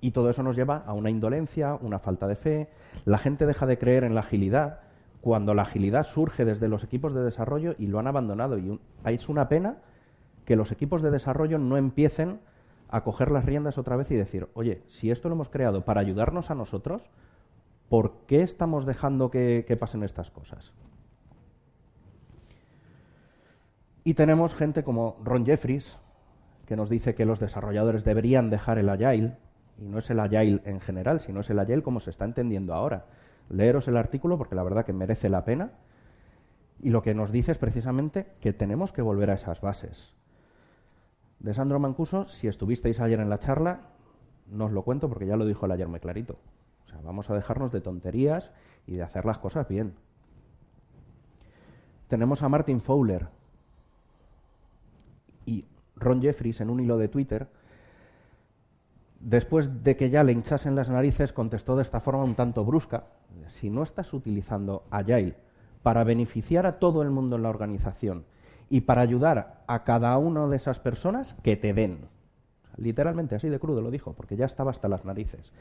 Y 0.00 0.10
todo 0.10 0.30
eso 0.30 0.42
nos 0.42 0.56
lleva 0.56 0.82
a 0.86 0.94
una 0.94 1.10
indolencia, 1.10 1.74
una 1.80 1.98
falta 1.98 2.26
de 2.26 2.34
fe. 2.34 2.68
La 3.04 3.18
gente 3.18 3.46
deja 3.46 3.66
de 3.66 3.78
creer 3.78 4.04
en 4.04 4.14
la 4.14 4.20
agilidad 4.20 4.80
cuando 5.20 5.54
la 5.54 5.62
agilidad 5.62 6.02
surge 6.04 6.44
desde 6.44 6.68
los 6.68 6.82
equipos 6.82 7.14
de 7.14 7.22
desarrollo 7.22 7.76
y 7.78 7.86
lo 7.86 7.98
han 8.00 8.08
abandonado. 8.08 8.58
Y 8.58 8.80
es 9.04 9.28
una 9.28 9.48
pena 9.48 9.76
que 10.44 10.56
los 10.56 10.72
equipos 10.72 11.02
de 11.02 11.12
desarrollo 11.12 11.58
no 11.58 11.76
empiecen 11.76 12.40
a 12.88 13.04
coger 13.04 13.30
las 13.30 13.44
riendas 13.44 13.78
otra 13.78 13.96
vez 13.96 14.10
y 14.10 14.16
decir, 14.16 14.48
oye, 14.54 14.82
si 14.88 15.10
esto 15.10 15.28
lo 15.28 15.36
hemos 15.36 15.48
creado 15.48 15.84
para 15.84 16.00
ayudarnos 16.00 16.50
a 16.50 16.54
nosotros, 16.56 17.02
¿por 17.88 18.12
qué 18.26 18.42
estamos 18.42 18.84
dejando 18.86 19.30
que 19.30 19.76
pasen 19.78 20.02
estas 20.02 20.30
cosas? 20.30 20.72
Y 24.04 24.14
tenemos 24.14 24.54
gente 24.54 24.82
como 24.82 25.16
Ron 25.22 25.46
Jeffries, 25.46 25.96
que 26.66 26.76
nos 26.76 26.90
dice 26.90 27.14
que 27.14 27.24
los 27.24 27.38
desarrolladores 27.38 28.04
deberían 28.04 28.50
dejar 28.50 28.78
el 28.78 28.88
Agile, 28.88 29.36
y 29.78 29.88
no 29.88 29.98
es 29.98 30.10
el 30.10 30.20
Agile 30.20 30.60
en 30.64 30.80
general, 30.80 31.20
sino 31.20 31.40
es 31.40 31.50
el 31.50 31.58
Agile 31.58 31.82
como 31.82 32.00
se 32.00 32.10
está 32.10 32.24
entendiendo 32.24 32.74
ahora. 32.74 33.06
Leeros 33.48 33.88
el 33.88 33.96
artículo 33.96 34.38
porque 34.38 34.54
la 34.54 34.62
verdad 34.62 34.84
que 34.84 34.92
merece 34.92 35.28
la 35.28 35.44
pena. 35.44 35.72
Y 36.80 36.90
lo 36.90 37.02
que 37.02 37.14
nos 37.14 37.30
dice 37.30 37.52
es 37.52 37.58
precisamente 37.58 38.26
que 38.40 38.52
tenemos 38.52 38.92
que 38.92 39.02
volver 39.02 39.30
a 39.30 39.34
esas 39.34 39.60
bases. 39.60 40.14
De 41.38 41.54
Sandro 41.54 41.78
Mancuso, 41.78 42.26
si 42.26 42.48
estuvisteis 42.48 43.00
ayer 43.00 43.20
en 43.20 43.30
la 43.30 43.38
charla, 43.38 43.80
no 44.46 44.66
os 44.66 44.72
lo 44.72 44.82
cuento 44.82 45.08
porque 45.08 45.26
ya 45.26 45.36
lo 45.36 45.46
dijo 45.46 45.66
el 45.66 45.72
ayer 45.72 45.88
muy 45.88 46.00
clarito. 46.00 46.38
O 46.84 46.88
sea, 46.88 47.00
vamos 47.02 47.30
a 47.30 47.34
dejarnos 47.34 47.72
de 47.72 47.80
tonterías 47.80 48.52
y 48.86 48.96
de 48.96 49.02
hacer 49.02 49.24
las 49.24 49.38
cosas 49.38 49.68
bien. 49.68 49.94
Tenemos 52.08 52.42
a 52.42 52.48
Martin 52.48 52.80
Fowler, 52.80 53.28
y 55.46 55.64
Ron 55.96 56.22
Jeffries 56.22 56.60
en 56.60 56.70
un 56.70 56.80
hilo 56.80 56.98
de 56.98 57.08
Twitter, 57.08 57.48
después 59.20 59.84
de 59.84 59.96
que 59.96 60.10
ya 60.10 60.24
le 60.24 60.32
hinchasen 60.32 60.74
las 60.74 60.90
narices, 60.90 61.32
contestó 61.32 61.76
de 61.76 61.82
esta 61.82 62.00
forma 62.00 62.24
un 62.24 62.34
tanto 62.34 62.64
brusca, 62.64 63.04
si 63.48 63.70
no 63.70 63.82
estás 63.82 64.12
utilizando 64.12 64.84
Agile 64.90 65.36
para 65.82 66.04
beneficiar 66.04 66.66
a 66.66 66.78
todo 66.78 67.02
el 67.02 67.10
mundo 67.10 67.36
en 67.36 67.42
la 67.42 67.50
organización 67.50 68.24
y 68.70 68.82
para 68.82 69.02
ayudar 69.02 69.62
a 69.66 69.84
cada 69.84 70.16
una 70.18 70.46
de 70.46 70.56
esas 70.56 70.78
personas, 70.78 71.34
que 71.42 71.56
te 71.56 71.74
den. 71.74 72.06
Literalmente 72.76 73.34
así 73.34 73.48
de 73.48 73.58
crudo 73.58 73.82
lo 73.82 73.90
dijo, 73.90 74.14
porque 74.14 74.36
ya 74.36 74.46
estaba 74.46 74.70
hasta 74.70 74.88
las 74.88 75.04
narices. 75.04 75.52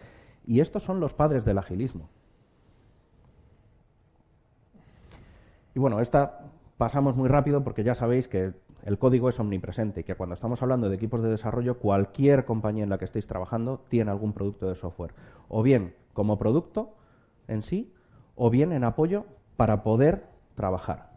Y 0.46 0.62
estos 0.62 0.84
son 0.84 1.00
los 1.00 1.14
padres 1.14 1.44
del 1.44 1.58
agilismo. 1.58 2.10
Y 5.76 5.80
bueno, 5.80 6.00
esta 6.00 6.40
pasamos 6.78 7.16
muy 7.16 7.30
rápido 7.30 7.64
porque 7.64 7.84
ya 7.84 7.96
sabéis 7.96 8.28
que 8.28 8.54
el 8.84 8.98
código 8.98 9.30
es 9.30 9.40
omnipresente 9.40 10.04
que 10.04 10.16
cuando 10.16 10.34
estamos 10.34 10.62
hablando 10.62 10.90
de 10.90 10.96
equipos 10.96 11.22
de 11.22 11.30
desarrollo, 11.30 11.78
cualquier 11.78 12.46
compañía 12.46 12.84
en 12.84 12.90
la 12.90 12.98
que 12.98 13.06
estéis 13.06 13.28
trabajando 13.28 13.82
tiene 13.90 14.12
algún 14.12 14.34
producto 14.34 14.68
de 14.68 14.76
software. 14.76 15.14
O 15.48 15.62
bien 15.62 15.94
como 16.14 16.38
producto 16.38 16.96
en 17.48 17.62
sí, 17.62 17.94
o 18.36 18.50
bien 18.50 18.72
en 18.72 18.84
apoyo 18.84 19.26
para 19.56 19.84
poder 19.84 20.26
trabajar. 20.56 21.12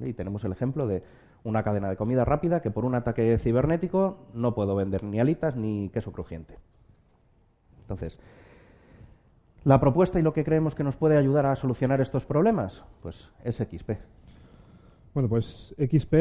Y 0.00 0.12
tenemos 0.12 0.44
el 0.44 0.52
ejemplo 0.52 0.86
de 0.86 1.02
una 1.42 1.62
cadena 1.62 1.88
de 1.88 1.96
comida 1.96 2.24
rápida 2.24 2.60
que 2.60 2.70
por 2.70 2.84
un 2.84 2.94
ataque 2.94 3.38
cibernético 3.38 4.18
no 4.34 4.54
puedo 4.54 4.76
vender 4.76 5.02
ni 5.02 5.18
alitas 5.20 5.56
ni 5.56 5.88
queso 5.88 6.12
crujiente. 6.12 6.58
Entonces, 7.82 8.20
la 9.64 9.80
propuesta 9.80 10.18
y 10.18 10.22
lo 10.22 10.32
que 10.32 10.44
creemos 10.44 10.74
que 10.74 10.84
nos 10.84 10.96
puede 10.96 11.18
ayudar 11.18 11.46
a 11.46 11.56
solucionar 11.56 12.00
estos 12.00 12.24
problemas, 12.24 12.84
pues 13.02 13.30
es 13.44 13.56
XP. 13.56 13.90
Bueno, 15.12 15.28
pues 15.28 15.74
XP, 15.76 16.14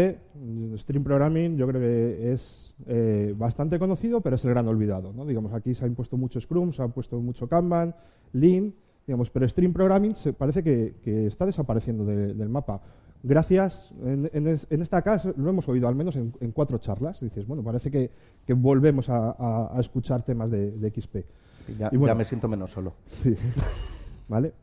Stream 0.77 1.03
Programming, 1.03 1.57
yo 1.57 1.67
creo 1.67 1.79
que 1.79 2.33
es 2.33 2.73
eh, 2.87 3.35
bastante 3.37 3.77
conocido, 3.77 4.21
pero 4.21 4.35
es 4.35 4.43
el 4.45 4.49
gran 4.51 4.67
olvidado. 4.67 5.13
¿no? 5.13 5.25
Digamos, 5.25 5.53
aquí 5.53 5.75
se 5.75 5.85
han 5.85 5.93
puesto 5.93 6.17
mucho 6.17 6.41
Scrum, 6.41 6.73
se 6.73 6.81
han 6.81 6.91
puesto 6.91 7.19
mucho 7.19 7.47
Kanban, 7.47 7.93
Lean, 8.33 8.73
digamos, 9.05 9.29
pero 9.29 9.47
Stream 9.47 9.73
Programming 9.73 10.15
se 10.15 10.33
parece 10.33 10.63
que, 10.63 10.95
está 11.27 11.45
desapareciendo 11.45 12.03
del 12.03 12.49
mapa. 12.49 12.81
Gracias, 13.21 13.93
en, 14.03 14.47
esta 14.47 15.01
casa 15.03 15.33
lo 15.35 15.49
hemos 15.49 15.67
oído 15.67 15.87
al 15.87 15.95
menos 15.95 16.15
en, 16.15 16.51
cuatro 16.51 16.79
charlas. 16.79 17.19
Dices, 17.19 17.45
bueno, 17.45 17.61
parece 17.63 17.91
que, 17.91 18.09
volvemos 18.53 19.07
a, 19.09 19.71
escuchar 19.79 20.23
temas 20.23 20.49
de, 20.49 20.91
XP. 20.95 21.17
ya, 21.77 21.91
ya 21.91 22.15
me 22.15 22.25
siento 22.25 22.47
menos 22.47 22.71
solo. 22.71 22.95
Sí. 23.21 23.35
¿Vale? 24.27 24.53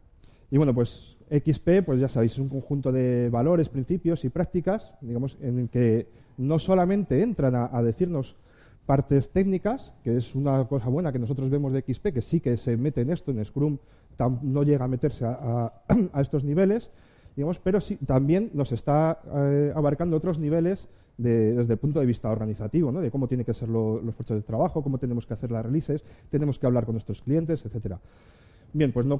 Y 0.51 0.57
bueno, 0.57 0.73
pues 0.73 1.16
XP, 1.31 1.85
pues 1.85 2.01
ya 2.01 2.09
sabéis, 2.09 2.33
es 2.33 2.39
un 2.39 2.49
conjunto 2.49 2.93
de 2.93 3.29
valores, 3.31 3.69
principios 3.69 4.25
y 4.25 4.29
prácticas, 4.29 4.97
digamos, 5.01 5.37
en 5.41 5.59
el 5.59 5.69
que 5.69 6.07
no 6.39 6.59
solamente 6.59 7.23
entran 7.23 7.55
a, 7.55 7.83
decirnos 7.83 8.37
partes 8.85 9.31
técnicas, 9.31 9.93
que 10.05 10.17
es 10.17 10.35
una 10.35 10.65
cosa 10.67 10.89
buena 10.89 11.13
que 11.13 11.19
nosotros 11.19 11.51
vemos 11.51 11.73
de 11.73 11.83
XP, 11.83 12.13
que 12.13 12.23
sí 12.23 12.41
que 12.41 12.57
se 12.57 12.77
mete 12.77 13.01
en 13.01 13.11
esto, 13.11 13.33
en 13.33 13.45
Scrum 13.45 13.79
no 14.43 14.63
llega 14.63 14.85
a 14.85 14.89
meterse 14.89 15.25
a, 15.25 15.73
estos 16.21 16.45
niveles, 16.45 16.91
digamos, 17.35 17.59
pero 17.59 17.81
sí, 17.81 17.97
también 17.97 18.51
nos 18.55 18.73
está 18.73 19.21
eh, 19.35 19.73
abarcando 19.75 20.17
otros 20.17 20.39
niveles 20.39 20.89
desde 21.19 21.73
el 21.73 21.79
punto 21.79 21.99
de 21.99 22.07
vista 22.07 22.31
organizativo, 22.31 22.93
¿no? 22.93 23.01
de 23.01 23.11
cómo 23.11 23.27
tienen 23.27 23.47
que 23.47 23.55
ser 23.55 23.69
los 23.69 24.15
puestos 24.15 24.37
de 24.37 24.43
trabajo, 24.43 24.83
cómo 24.83 24.99
tenemos 24.99 25.27
que 25.27 25.35
hacer 25.35 25.51
las 25.51 25.65
releases, 25.65 26.05
tenemos 26.31 26.59
que 26.59 26.67
hablar 26.67 26.85
con 26.85 26.95
nuestros 26.95 27.23
clientes, 27.23 27.65
etcétera. 27.65 27.99
Bien, 28.73 28.93
pues 28.93 29.07
mm, 29.07 29.17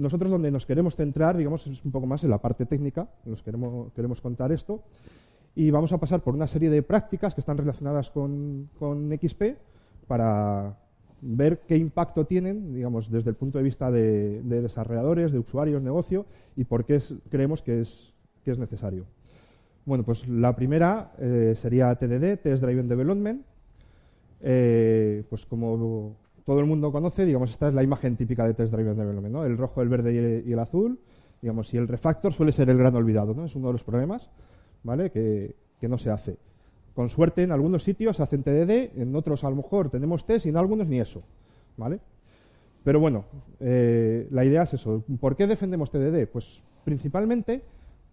nosotros 0.00 0.30
donde 0.30 0.50
nos 0.50 0.66
queremos 0.66 0.96
centrar, 0.96 1.36
digamos, 1.36 1.66
es 1.66 1.84
un 1.84 1.92
poco 1.92 2.06
más 2.06 2.24
en 2.24 2.30
la 2.30 2.38
parte 2.38 2.66
técnica, 2.66 3.08
nos 3.24 3.42
queremos, 3.42 3.92
queremos 3.92 4.20
contar 4.20 4.52
esto, 4.52 4.82
y 5.54 5.70
vamos 5.70 5.92
a 5.92 5.98
pasar 5.98 6.20
por 6.20 6.34
una 6.34 6.46
serie 6.46 6.70
de 6.70 6.82
prácticas 6.82 7.34
que 7.34 7.40
están 7.40 7.58
relacionadas 7.58 8.10
con, 8.10 8.68
XP 8.78 9.42
para 10.06 10.76
ver 11.20 11.60
qué 11.66 11.76
impacto 11.76 12.26
tienen, 12.26 12.74
digamos, 12.74 13.10
desde 13.10 13.30
el 13.30 13.36
punto 13.36 13.58
de 13.58 13.64
vista 13.64 13.90
de, 13.90 14.42
desarrolladores, 14.42 15.32
de 15.32 15.38
usuarios, 15.38 15.82
negocio, 15.82 16.26
y 16.56 16.64
por 16.64 16.84
qué 16.84 17.00
creemos 17.30 17.62
que 17.62 17.80
es, 17.80 18.12
que 18.44 18.50
es 18.50 18.58
necesario. 18.58 19.06
Bueno, 19.86 20.04
pues 20.04 20.26
la 20.26 20.56
primera 20.56 21.12
eh, 21.18 21.54
sería 21.56 21.94
TDD, 21.94 22.38
Test 22.42 22.62
Driven 22.62 22.88
Development. 22.88 23.44
Eh, 24.46 25.24
pues 25.30 25.46
como 25.46 26.16
todo 26.44 26.60
el 26.60 26.66
mundo 26.66 26.92
conoce, 26.92 27.24
digamos, 27.24 27.50
esta 27.50 27.68
es 27.68 27.74
la 27.74 27.82
imagen 27.82 28.16
típica 28.16 28.46
de 28.46 28.54
Test 28.54 28.72
Driven 28.72 28.96
Development, 28.96 29.32
¿no? 29.32 29.44
El 29.44 29.56
rojo, 29.56 29.80
el 29.80 29.88
verde 29.88 30.42
y 30.46 30.52
el, 30.52 30.58
azul, 30.58 30.98
digamos, 31.40 31.72
y 31.72 31.78
el 31.78 31.88
refactor 31.88 32.32
suele 32.32 32.52
ser 32.52 32.68
el 32.68 32.76
gran 32.76 32.94
olvidado, 32.94 33.34
¿no? 33.34 33.46
Es 33.46 33.56
uno 33.56 33.68
de 33.68 33.72
los 33.72 33.84
problemas, 33.84 34.30
¿vale? 34.82 35.10
Que, 35.10 35.54
no 35.82 35.98
se 35.98 36.10
hace. 36.10 36.38
Con 36.94 37.10
suerte, 37.10 37.42
en 37.42 37.52
algunos 37.52 37.82
sitios 37.82 38.18
hacen 38.18 38.42
TDD, 38.42 38.98
en 38.98 39.14
otros 39.14 39.44
a 39.44 39.50
lo 39.50 39.56
mejor 39.56 39.90
tenemos 39.90 40.24
test 40.24 40.46
y 40.46 40.48
en 40.48 40.56
algunos 40.56 40.88
ni 40.88 40.98
eso, 40.98 41.22
¿vale? 41.76 42.00
Pero 42.82 43.00
bueno, 43.00 43.26
eh, 43.60 44.26
la 44.30 44.46
idea 44.46 44.62
es 44.62 44.72
eso. 44.72 45.04
¿Por 45.20 45.36
qué 45.36 45.46
defendemos 45.46 45.90
TDD? 45.90 46.26
Pues 46.26 46.62
principalmente 46.84 47.60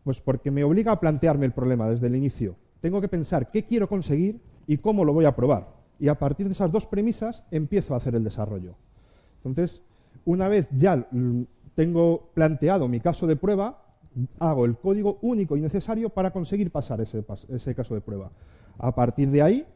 pues 0.03 0.19
porque 0.19 0.51
me 0.51 0.65
obliga 0.65 0.91
a 0.91 0.99
plantearme 0.99 1.45
el 1.45 1.53
problema 1.53 1.89
desde 1.89 2.07
el 2.07 2.15
inicio. 2.17 2.57
Tengo 2.81 2.99
que 2.99 3.07
pensar 3.07 3.51
qué 3.51 3.63
quiero 3.63 3.87
conseguir 3.87 4.41
y 4.67 4.77
cómo 4.77 5.05
lo 5.05 5.13
voy 5.13 5.23
a 5.23 5.33
probar 5.33 5.80
y 6.01 6.07
a 6.07 6.17
partir 6.17 6.47
de 6.47 6.53
esas 6.53 6.71
dos 6.71 6.87
premisas 6.87 7.43
empiezo 7.51 7.93
a 7.93 7.97
hacer 7.97 8.15
el 8.15 8.23
desarrollo. 8.23 8.73
Entonces, 9.45 9.83
una 10.25 10.47
vez 10.47 10.67
ya 10.71 11.07
tengo 11.75 12.31
planteado 12.33 12.87
mi 12.87 12.99
caso 12.99 13.27
de 13.27 13.35
prueba, 13.35 13.83
hago 14.39 14.65
el 14.65 14.77
código 14.77 15.19
único 15.21 15.55
y 15.55 15.61
necesario 15.61 16.09
para 16.09 16.31
conseguir 16.31 16.71
pasar 16.71 17.01
ese, 17.01 17.75
caso 17.75 17.93
de 17.93 18.01
prueba. 18.01 18.31
A 18.79 18.95
partir 18.95 19.29
de 19.29 19.43
ahí, 19.43 19.67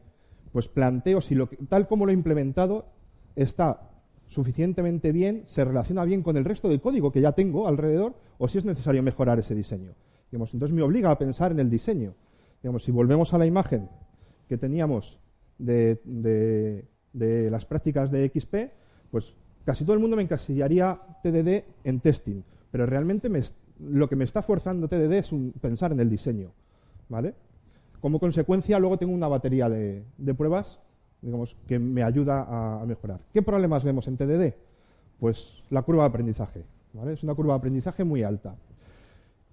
pues 0.51 0.67
planteo 0.67 1.21
si 1.21 1.37
tal 1.69 1.87
como 1.87 2.07
lo 2.07 2.11
he 2.11 2.15
implementado 2.15 2.87
está 3.35 3.91
suficientemente 4.25 5.11
bien, 5.11 5.43
se 5.45 5.63
relaciona 5.63 6.05
bien 6.05 6.23
con 6.23 6.37
el 6.37 6.45
resto 6.45 6.69
del 6.69 6.81
código 6.81 7.11
que 7.11 7.21
ya 7.21 7.33
tengo 7.33 7.67
alrededor, 7.67 8.15
o 8.39 8.47
si 8.47 8.57
es 8.57 8.65
necesario 8.65 9.03
mejorar 9.03 9.37
ese 9.37 9.53
diseño. 9.53 9.91
entonces 10.31 10.73
me 10.73 10.81
obliga 10.81 11.11
a 11.11 11.19
pensar 11.19 11.51
en 11.51 11.59
el 11.59 11.69
diseño. 11.69 12.15
Digamos, 12.63 12.83
si 12.83 12.91
volvemos 12.91 13.31
a 13.35 13.37
la 13.37 13.45
imagen 13.45 13.89
que 14.49 14.57
teníamos 14.57 15.19
de, 15.57 16.85
las 17.13 17.65
prácticas 17.65 18.11
de 18.11 18.29
XP, 18.29 18.55
pues 19.11 19.35
casi 19.63 19.83
todo 19.83 19.93
el 19.93 19.99
mundo 19.99 20.15
me 20.15 20.23
encasillaría 20.23 20.99
TDD 21.23 21.63
en 21.83 21.99
testing, 21.99 22.41
pero 22.71 22.85
realmente 22.85 23.29
lo 23.79 24.09
que 24.09 24.15
me 24.15 24.25
está 24.25 24.41
forzando 24.41 24.87
TDD 24.87 25.13
es 25.13 25.31
pensar 25.61 25.91
en 25.91 25.99
el 25.99 26.09
diseño, 26.09 26.51
¿vale? 27.09 27.33
Como 28.01 28.19
consecuencia, 28.19 28.77
luego 28.79 28.97
tengo 28.97 29.13
una 29.13 29.27
batería 29.27 29.69
de, 29.69 30.03
pruebas, 30.37 30.79
digamos, 31.21 31.55
que 31.67 31.79
me 31.79 32.03
ayuda 32.03 32.81
a, 32.81 32.85
mejorar. 32.85 33.19
¿Qué 33.33 33.41
problemas 33.41 33.83
vemos 33.83 34.07
en 34.07 34.17
TDD? 34.17 34.53
Pues 35.19 35.63
la 35.69 35.81
curva 35.81 36.03
de 36.03 36.09
aprendizaje, 36.09 36.63
¿vale? 36.93 37.13
Es 37.13 37.23
una 37.23 37.33
curva 37.33 37.53
de 37.53 37.59
aprendizaje 37.59 38.03
muy 38.03 38.21
alta. 38.21 38.55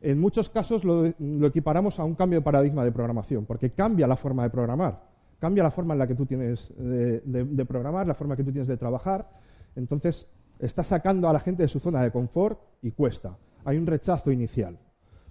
En 0.02 0.20
muchos 0.20 0.50
casos 0.50 0.84
lo 0.84 1.46
equiparamos 1.46 2.00
a 2.00 2.04
un 2.04 2.16
cambio 2.16 2.40
de 2.40 2.44
paradigma 2.44 2.84
de 2.84 2.90
programación, 2.90 3.46
porque 3.46 3.70
cambia 3.70 4.08
la 4.08 4.16
forma 4.16 4.42
de 4.42 4.50
programar 4.50 5.11
cambia 5.42 5.64
la 5.64 5.72
forma 5.72 5.94
en 5.94 5.98
la 5.98 6.06
que 6.06 6.14
tú 6.14 6.24
tienes 6.24 6.72
de, 6.76 7.66
programar, 7.66 8.06
la 8.06 8.14
forma 8.14 8.36
que 8.36 8.44
tú 8.44 8.52
tienes 8.52 8.68
de 8.68 8.76
trabajar. 8.76 9.28
Entonces, 9.74 10.28
está 10.60 10.84
sacando 10.84 11.28
a 11.28 11.32
la 11.32 11.40
gente 11.40 11.64
de 11.64 11.68
su 11.68 11.80
zona 11.80 12.00
de 12.00 12.12
confort 12.12 12.60
y 12.80 12.92
cuesta. 12.92 13.36
Hay 13.64 13.76
un 13.76 13.84
rechazo 13.84 14.30
inicial. 14.30 14.78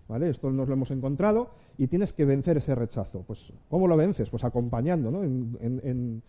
¿Vale? 0.10 0.27
Esto 0.30 0.51
nos 0.51 0.68
lo 0.68 0.74
hemos 0.74 0.91
encontrado 0.91 1.51
y 1.77 1.88
tienes 1.88 2.12
que 2.12 2.25
vencer 2.25 2.58
ese 2.58 2.75
rechazo. 2.75 3.24
Pues, 3.25 3.53
¿Cómo 3.70 3.88
lo 3.88 3.96
vences? 3.96 4.30
Pues 4.30 4.44
acompañando, 4.44 5.12
¿no? 5.12 5.24
en, 5.24 6.22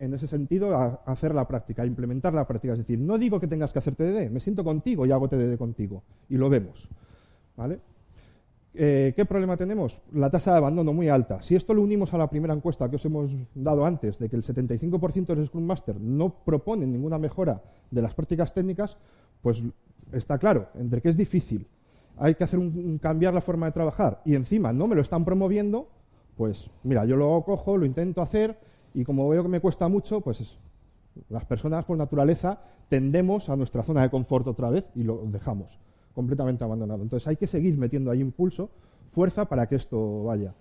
ese 0.00 0.26
sentido, 0.26 0.76
a, 0.76 1.00
hacer 1.06 1.32
la 1.32 1.46
práctica, 1.46 1.82
a 1.82 1.86
implementar 1.86 2.34
la 2.34 2.44
práctica. 2.44 2.72
Es 2.72 2.80
decir, 2.80 2.98
no 2.98 3.18
digo 3.18 3.38
que 3.38 3.46
tengas 3.46 3.72
que 3.72 3.78
hacer 3.78 3.94
TDD, 3.94 4.32
me 4.32 4.40
siento 4.40 4.64
contigo 4.64 5.06
y 5.06 5.12
hago 5.12 5.28
TDD 5.28 5.56
contigo. 5.58 6.02
Y 6.28 6.38
lo 6.38 6.50
vemos. 6.50 6.88
¿Vale? 7.56 7.78
Eh, 8.76 9.12
¿Qué 9.14 9.24
problema 9.24 9.56
tenemos? 9.56 10.00
La 10.12 10.30
tasa 10.30 10.50
de 10.50 10.58
abandono 10.58 10.92
muy 10.92 11.08
alta. 11.08 11.40
Si 11.42 11.54
esto 11.54 11.74
lo 11.74 11.82
unimos 11.82 12.12
a 12.12 12.18
la 12.18 12.28
primera 12.28 12.52
encuesta 12.52 12.90
que 12.90 12.96
os 12.96 13.04
hemos 13.04 13.36
dado 13.54 13.86
antes, 13.86 14.18
de 14.18 14.28
que 14.28 14.34
el 14.34 14.42
75% 14.42 15.26
de 15.26 15.36
los 15.36 15.46
Scrum 15.46 15.64
Master 15.64 16.00
no 16.00 16.34
proponen 16.44 16.90
ninguna 16.92 17.18
mejora 17.18 17.62
de 17.90 18.02
las 18.02 18.14
prácticas 18.14 18.52
técnicas, 18.52 18.96
Pues 19.42 19.62
está 20.12 20.38
claro, 20.38 20.68
entre 20.74 21.02
que 21.02 21.10
es 21.10 21.16
difícil, 21.16 21.66
hay 22.16 22.34
que 22.34 22.44
hacer 22.44 22.58
un, 22.58 22.98
cambiar 22.98 23.34
la 23.34 23.40
forma 23.40 23.66
de 23.66 23.72
trabajar 23.72 24.22
y 24.24 24.34
encima 24.34 24.72
no 24.72 24.86
me 24.86 24.94
lo 24.94 25.02
están 25.02 25.24
promoviendo, 25.24 25.88
pues 26.36 26.70
mira, 26.82 27.04
yo 27.04 27.16
lo 27.16 27.42
cojo, 27.44 27.76
lo 27.76 27.84
intento 27.84 28.22
hacer 28.22 28.58
y 28.94 29.04
como 29.04 29.28
veo 29.28 29.42
que 29.42 29.48
me 29.48 29.60
cuesta 29.60 29.88
mucho, 29.88 30.22
pues 30.22 30.56
las 31.28 31.44
personas 31.44 31.84
por 31.84 31.98
naturaleza 31.98 32.60
tendemos 32.88 33.50
a 33.50 33.56
nuestra 33.56 33.82
zona 33.82 34.02
de 34.02 34.10
confort 34.10 34.46
otra 34.46 34.70
vez 34.70 34.84
y 34.94 35.02
lo 35.02 35.18
dejamos 35.26 35.78
completamente 36.14 36.64
abandonado. 36.64 37.02
Entonces 37.02 37.26
hay 37.26 37.36
que 37.36 37.46
seguir 37.46 37.76
metiendo 37.76 38.10
ahí 38.10 38.20
impulso, 38.20 38.70
fuerza 39.12 39.46
para 39.46 39.66
que 39.66 39.76
esto 39.76 40.24
vaya. 40.24 40.54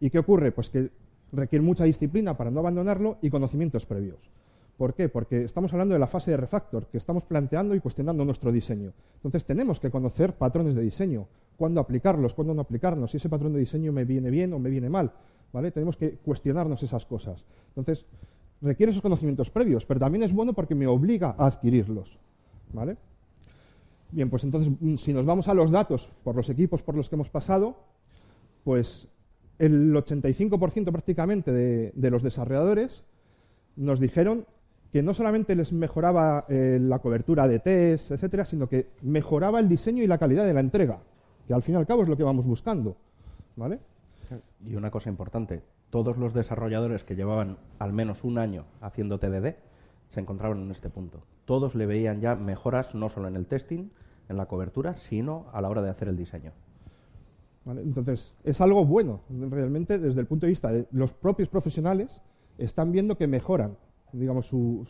¿Y 0.00 0.10
qué 0.10 0.18
ocurre? 0.18 0.52
Pues 0.52 0.70
que 0.70 0.90
requiere 1.32 1.64
mucha 1.64 1.84
disciplina 1.84 2.36
para 2.36 2.50
no 2.50 2.60
abandonarlo 2.60 3.18
y 3.22 3.30
conocimientos 3.30 3.86
previos. 3.86 4.30
¿Por 4.76 4.94
qué? 4.94 5.08
Porque 5.08 5.44
estamos 5.44 5.72
hablando 5.72 5.94
de 5.94 5.98
la 5.98 6.06
fase 6.06 6.32
de 6.32 6.36
refactor, 6.36 6.86
que 6.86 6.98
estamos 6.98 7.24
planteando 7.24 7.74
y 7.74 7.80
cuestionando 7.80 8.24
nuestro 8.24 8.52
diseño. 8.52 8.92
Entonces 9.16 9.46
tenemos 9.46 9.80
que 9.80 9.90
conocer 9.90 10.34
patrones 10.34 10.74
de 10.74 10.82
diseño, 10.82 11.26
cuándo 11.56 11.80
aplicarlos, 11.80 12.34
cuándo 12.34 12.52
no 12.52 12.60
aplicarlos, 12.60 13.10
si 13.10 13.16
ese 13.16 13.30
patrón 13.30 13.54
de 13.54 13.60
diseño 13.60 13.92
me 13.92 14.04
viene 14.04 14.30
bien 14.30 14.52
o 14.52 14.58
me 14.58 14.68
viene 14.68 14.90
mal. 14.90 15.12
¿vale? 15.52 15.70
Tenemos 15.70 15.96
que 15.96 16.16
cuestionarnos 16.16 16.82
esas 16.82 17.06
cosas. 17.06 17.42
Entonces, 17.68 18.04
requiere 18.60 18.90
esos 18.90 19.02
conocimientos 19.02 19.50
previos, 19.50 19.86
pero 19.86 20.00
también 20.00 20.22
es 20.22 20.34
bueno 20.34 20.52
porque 20.52 20.74
me 20.74 20.86
obliga 20.86 21.34
a 21.38 21.46
adquirirlos. 21.46 22.18
¿vale? 22.74 22.98
Bien, 24.10 24.30
pues 24.30 24.44
entonces, 24.44 24.72
mm, 24.80 24.96
si 24.96 25.12
nos 25.12 25.24
vamos 25.24 25.48
a 25.48 25.54
los 25.54 25.70
datos 25.70 26.10
por 26.22 26.36
los 26.36 26.48
equipos 26.48 26.82
por 26.82 26.94
los 26.94 27.08
que 27.08 27.16
hemos 27.16 27.28
pasado, 27.28 27.76
pues 28.64 29.08
el 29.58 29.94
85% 29.94 30.92
prácticamente 30.92 31.52
de, 31.52 32.10
los 32.10 32.22
desarrolladores 32.22 33.04
nos 33.76 34.00
dijeron 34.00 34.46
que 34.92 35.02
no 35.02 35.14
solamente 35.14 35.54
les 35.54 35.72
mejoraba 35.72 36.46
eh, 36.48 36.78
la 36.80 36.98
cobertura 37.00 37.48
de 37.48 37.58
test, 37.58 38.10
etcétera, 38.10 38.44
sino 38.44 38.68
que 38.68 38.86
mejoraba 39.02 39.60
el 39.60 39.68
diseño 39.68 40.02
y 40.02 40.06
la 40.06 40.18
calidad 40.18 40.44
de 40.44 40.54
la 40.54 40.60
entrega, 40.60 41.00
que 41.46 41.54
al 41.54 41.62
fin 41.62 41.74
y 41.74 41.78
al 41.78 41.86
cabo 41.86 42.02
es 42.02 42.08
lo 42.08 42.16
que 42.16 42.22
vamos 42.22 42.46
buscando. 42.46 42.96
¿Vale? 43.56 43.78
Y 44.66 44.74
una 44.74 44.90
cosa 44.90 45.08
importante, 45.08 45.62
todos 45.90 46.16
los 46.16 46.34
desarrolladores 46.34 47.04
que 47.04 47.16
llevaban 47.16 47.56
al 47.78 47.92
menos 47.92 48.24
un 48.24 48.38
año 48.38 48.64
haciendo 48.80 49.18
TDD 49.18 49.54
se 50.08 50.20
encontraban 50.20 50.62
en 50.62 50.70
este 50.70 50.90
punto. 50.90 51.22
Todos 51.44 51.74
le 51.74 51.86
veían 51.86 52.20
ya 52.20 52.34
mejoras 52.34 52.94
no 52.94 53.08
solo 53.08 53.28
en 53.28 53.36
el 53.36 53.46
testing, 53.46 53.90
en 54.28 54.36
la 54.36 54.46
cobertura, 54.46 54.94
sino 54.94 55.46
a 55.52 55.60
la 55.60 55.68
hora 55.68 55.82
de 55.82 55.90
hacer 55.90 56.08
el 56.08 56.16
diseño. 56.16 56.52
Entonces, 57.66 58.34
es 58.44 58.60
algo 58.60 58.84
bueno, 58.84 59.22
realmente, 59.28 59.98
desde 59.98 60.20
el 60.20 60.26
punto 60.26 60.46
de 60.46 60.50
vista 60.50 60.70
de 60.70 60.86
los 60.92 61.12
propios 61.12 61.48
profesionales, 61.48 62.22
están 62.58 62.92
viendo 62.92 63.16
que 63.16 63.26
mejoran, 63.26 63.76
digamos, 64.12 64.46
su, 64.46 64.86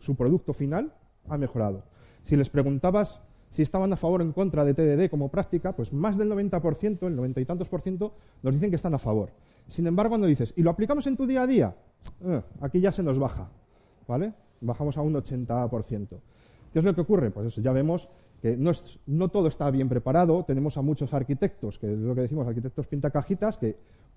su, 0.00 0.16
producto 0.16 0.52
final 0.52 0.92
ha 1.28 1.38
mejorado. 1.38 1.84
Si 2.24 2.36
les 2.36 2.50
preguntabas 2.50 3.20
si 3.50 3.62
estaban 3.62 3.92
a 3.92 3.96
favor 3.96 4.20
o 4.20 4.24
en 4.24 4.32
contra 4.32 4.64
de 4.64 4.74
TDD 4.74 5.10
como 5.10 5.30
práctica, 5.30 5.76
pues 5.76 5.92
más 5.92 6.16
del 6.16 6.30
90%, 6.30 7.06
el 7.06 7.16
90 7.16 7.40
y 7.40 7.44
tantos 7.44 7.68
por 7.68 7.82
ciento, 7.82 8.14
nos 8.42 8.54
dicen 8.54 8.70
que 8.70 8.76
están 8.76 8.94
a 8.94 8.98
favor. 8.98 9.30
Sin 9.68 9.86
embargo, 9.86 10.10
cuando 10.10 10.26
dices, 10.26 10.54
¿y 10.56 10.62
lo 10.62 10.70
aplicamos 10.70 11.06
en 11.06 11.16
tu 11.16 11.26
día 11.26 11.42
a 11.42 11.46
día? 11.46 11.76
Eh, 12.24 12.42
aquí 12.62 12.80
ya 12.80 12.90
se 12.90 13.02
nos 13.02 13.18
baja, 13.18 13.50
¿vale? 14.06 14.32
Bajamos 14.60 14.96
a 14.96 15.02
un 15.02 15.14
80%. 15.14 16.06
¿Qué 16.72 16.78
es 16.78 16.84
lo 16.84 16.94
que 16.94 17.00
ocurre? 17.02 17.30
Pues 17.30 17.48
eso, 17.48 17.60
ya 17.60 17.72
vemos 17.72 18.08
que 18.42 18.58
no, 19.06 19.28
todo 19.28 19.46
está 19.46 19.70
bien 19.70 19.88
preparado, 19.88 20.44
tenemos 20.44 20.76
a 20.76 20.82
muchos 20.82 21.14
arquitectos, 21.14 21.78
que 21.78 21.92
es 21.92 21.98
lo 21.98 22.12
que 22.12 22.22
decimos, 22.22 22.46
arquitectos 22.46 22.88
pintacajitas, 22.88 23.56
que 23.56 23.76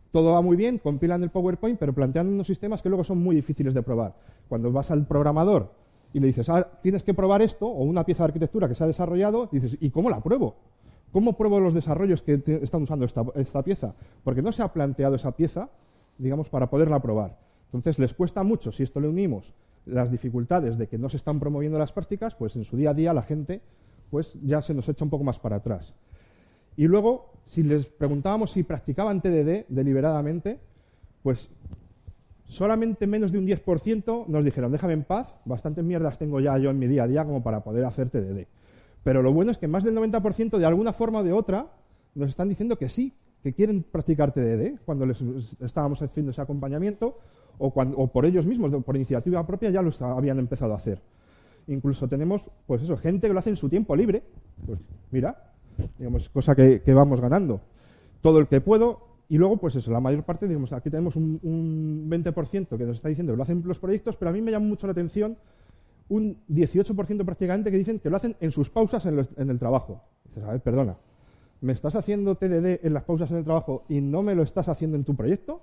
todo 0.10 0.34
va 0.34 0.42
muy 0.42 0.58
bien, 0.58 0.80
compilan 0.80 1.22
el 1.22 1.30
PowerPoint, 1.30 1.78
pero 1.78 1.94
plantean 1.94 2.30
unos 2.30 2.48
sistemas 2.48 2.82
que 2.82 2.90
luego 2.90 3.04
son 3.04 3.20
muy 3.20 3.36
difíciles 3.36 3.76
de 3.76 3.84
probar. 3.84 4.16
Cuando 4.50 4.72
vas 4.72 4.90
al 4.90 5.06
programador 5.06 5.72
y 6.12 6.20
le 6.20 6.28
dices, 6.28 6.50
ah, 6.50 6.68
tienes 6.82 7.04
que 7.04 7.14
probar 7.14 7.44
esto, 7.44 7.68
o 7.68 7.84
una 7.84 8.04
pieza 8.04 8.24
de 8.24 8.30
arquitectura 8.30 8.68
que 8.68 8.74
se 8.74 8.84
ha 8.84 8.88
desarrollado, 8.88 9.48
dices, 9.52 9.78
¿y 9.80 9.92
cómo 9.92 10.10
la 10.10 10.22
pruebo? 10.22 10.56
¿Cómo 11.12 11.34
pruebo 11.34 11.60
los 11.60 11.76
desarrollos 11.76 12.24
que 12.24 12.42
están 12.64 12.82
usando 12.82 13.06
esta, 13.06 13.24
esta 13.36 13.62
pieza? 13.62 13.94
Porque 14.24 14.42
no 14.42 14.52
se 14.52 14.64
ha 14.64 14.74
planteado 14.74 15.16
esa 15.16 15.34
pieza, 15.34 15.70
digamos, 16.18 16.50
para 16.50 16.68
poderla 16.68 17.00
probar. 17.00 17.38
Entonces 17.68 18.00
les 18.00 18.16
cuesta 18.16 18.42
mucho, 18.42 18.72
si 18.72 18.82
esto 18.82 19.00
le 19.00 19.08
unimos 19.08 19.54
las 19.86 20.12
dificultades 20.12 20.78
de 20.78 20.88
que 20.88 20.98
no 20.98 21.10
se 21.10 21.18
están 21.18 21.40
promoviendo 21.40 21.78
las 21.78 21.92
prácticas, 21.92 22.36
pues 22.36 22.56
en 22.56 22.64
su 22.64 22.78
día 22.78 22.92
a 22.92 22.94
día 22.94 23.14
la 23.14 23.24
gente 23.24 23.62
pues 24.10 24.38
ya 24.44 24.62
se 24.62 24.74
nos 24.74 24.88
echa 24.90 25.04
un 25.04 25.10
poco 25.10 25.24
más 25.24 25.40
para 25.40 25.58
atrás. 25.58 25.94
Y 26.78 26.88
luego, 26.88 27.32
si 27.46 27.64
les 27.64 27.86
preguntábamos 27.86 28.52
si 28.52 28.64
practicaban 28.64 29.22
TDD 29.22 29.66
deliberadamente, 29.70 30.60
pues 31.24 31.50
solamente 32.46 33.08
menos 33.08 33.32
de 33.32 33.40
un 33.40 33.48
10% 33.48 34.28
nos 34.28 34.46
dijeron, 34.46 34.72
déjame 34.72 34.94
en 34.94 35.04
paz, 35.04 35.34
bastantes 35.46 35.84
mierdas 35.84 36.18
tengo 36.18 36.40
ya 36.40 36.58
yo 36.58 36.70
en 36.70 36.80
mi 36.80 36.88
día 36.88 37.04
a 37.04 37.08
día 37.08 37.26
como 37.26 37.44
para 37.44 37.64
poder 37.64 37.86
hacer 37.86 38.10
TDD. 38.10 38.48
Pero 39.04 39.22
lo 39.22 39.34
bueno 39.34 39.52
es 39.52 39.58
que 39.58 39.68
más 39.68 39.84
del 39.84 39.96
90% 39.96 40.58
de 40.58 40.66
alguna 40.66 40.94
forma 40.94 41.20
o 41.20 41.24
de 41.24 41.34
otra 41.34 41.68
nos 42.14 42.30
están 42.30 42.50
diciendo 42.50 42.78
que 42.78 42.90
sí, 42.90 43.14
que 43.44 43.54
quieren 43.54 43.84
practicar 43.84 44.32
TDD 44.32 44.80
cuando 44.86 45.06
les 45.06 45.22
estábamos 45.62 46.02
haciendo 46.02 46.32
ese 46.32 46.42
acompañamiento 46.42 47.20
o, 47.58 47.72
cuando, 47.72 47.98
o 47.98 48.08
por 48.08 48.26
ellos 48.26 48.46
mismos, 48.46 48.72
por 48.84 48.96
iniciativa 48.96 49.46
propia, 49.46 49.70
ya 49.70 49.82
lo 49.82 49.92
habían 50.06 50.40
empezado 50.40 50.74
a 50.74 50.78
hacer. 50.78 51.02
Incluso 51.68 52.08
tenemos, 52.08 52.50
pues 52.68 52.84
eso, 52.84 52.96
gente 52.98 53.28
que 53.28 53.34
lo 53.34 53.40
hace 53.40 53.50
en 53.50 53.56
su 53.56 53.70
tiempo 53.70 53.96
libre. 53.96 54.24
Pues 54.66 54.82
mira, 55.12 55.52
digamos, 55.98 56.30
cosa 56.30 56.56
que, 56.56 56.82
vamos 56.94 57.22
ganando. 57.22 57.62
Todo 58.22 58.40
el 58.40 58.48
que 58.48 58.62
puedo, 58.62 59.02
y 59.30 59.38
luego, 59.38 59.58
pues 59.58 59.76
eso, 59.76 59.92
la 59.92 60.00
mayor 60.00 60.24
parte, 60.24 60.48
digamos, 60.48 60.74
aquí 60.74 60.90
tenemos 60.90 61.16
un, 61.16 62.08
20% 62.10 62.78
que 62.78 62.86
nos 62.86 62.98
está 62.98 63.10
diciendo 63.10 63.34
que 63.34 63.38
lo 63.38 63.44
hacen 63.44 63.64
los 63.66 63.80
proyectos, 63.80 64.16
pero 64.16 64.30
a 64.30 64.34
mí 64.34 64.42
me 64.42 64.52
llama 64.52 64.68
mucho 64.68 64.88
la 64.88 64.92
atención 64.92 65.38
un 66.08 66.38
18% 66.50 67.26
prácticamente 67.26 67.72
que 67.72 67.78
dicen 67.78 68.00
que 68.00 68.12
lo 68.12 68.18
hacen 68.18 68.36
en 68.40 68.52
sus 68.52 68.70
pausas 68.70 69.06
en, 69.08 69.50
el 69.50 69.60
trabajo. 69.60 70.04
Dices, 70.26 70.44
a 70.44 70.52
ver, 70.52 70.62
perdona, 70.62 70.98
¿me 71.62 71.74
estás 71.74 71.96
haciendo 71.96 72.36
TDD 72.36 72.86
en 72.86 72.94
las 72.94 73.04
pausas 73.04 73.32
en 73.32 73.38
el 73.38 73.44
trabajo 73.44 73.86
y 73.90 74.02
no 74.02 74.22
me 74.22 74.36
lo 74.36 74.44
estás 74.44 74.70
haciendo 74.70 74.98
en 74.98 75.04
tu 75.04 75.16
proyecto? 75.16 75.62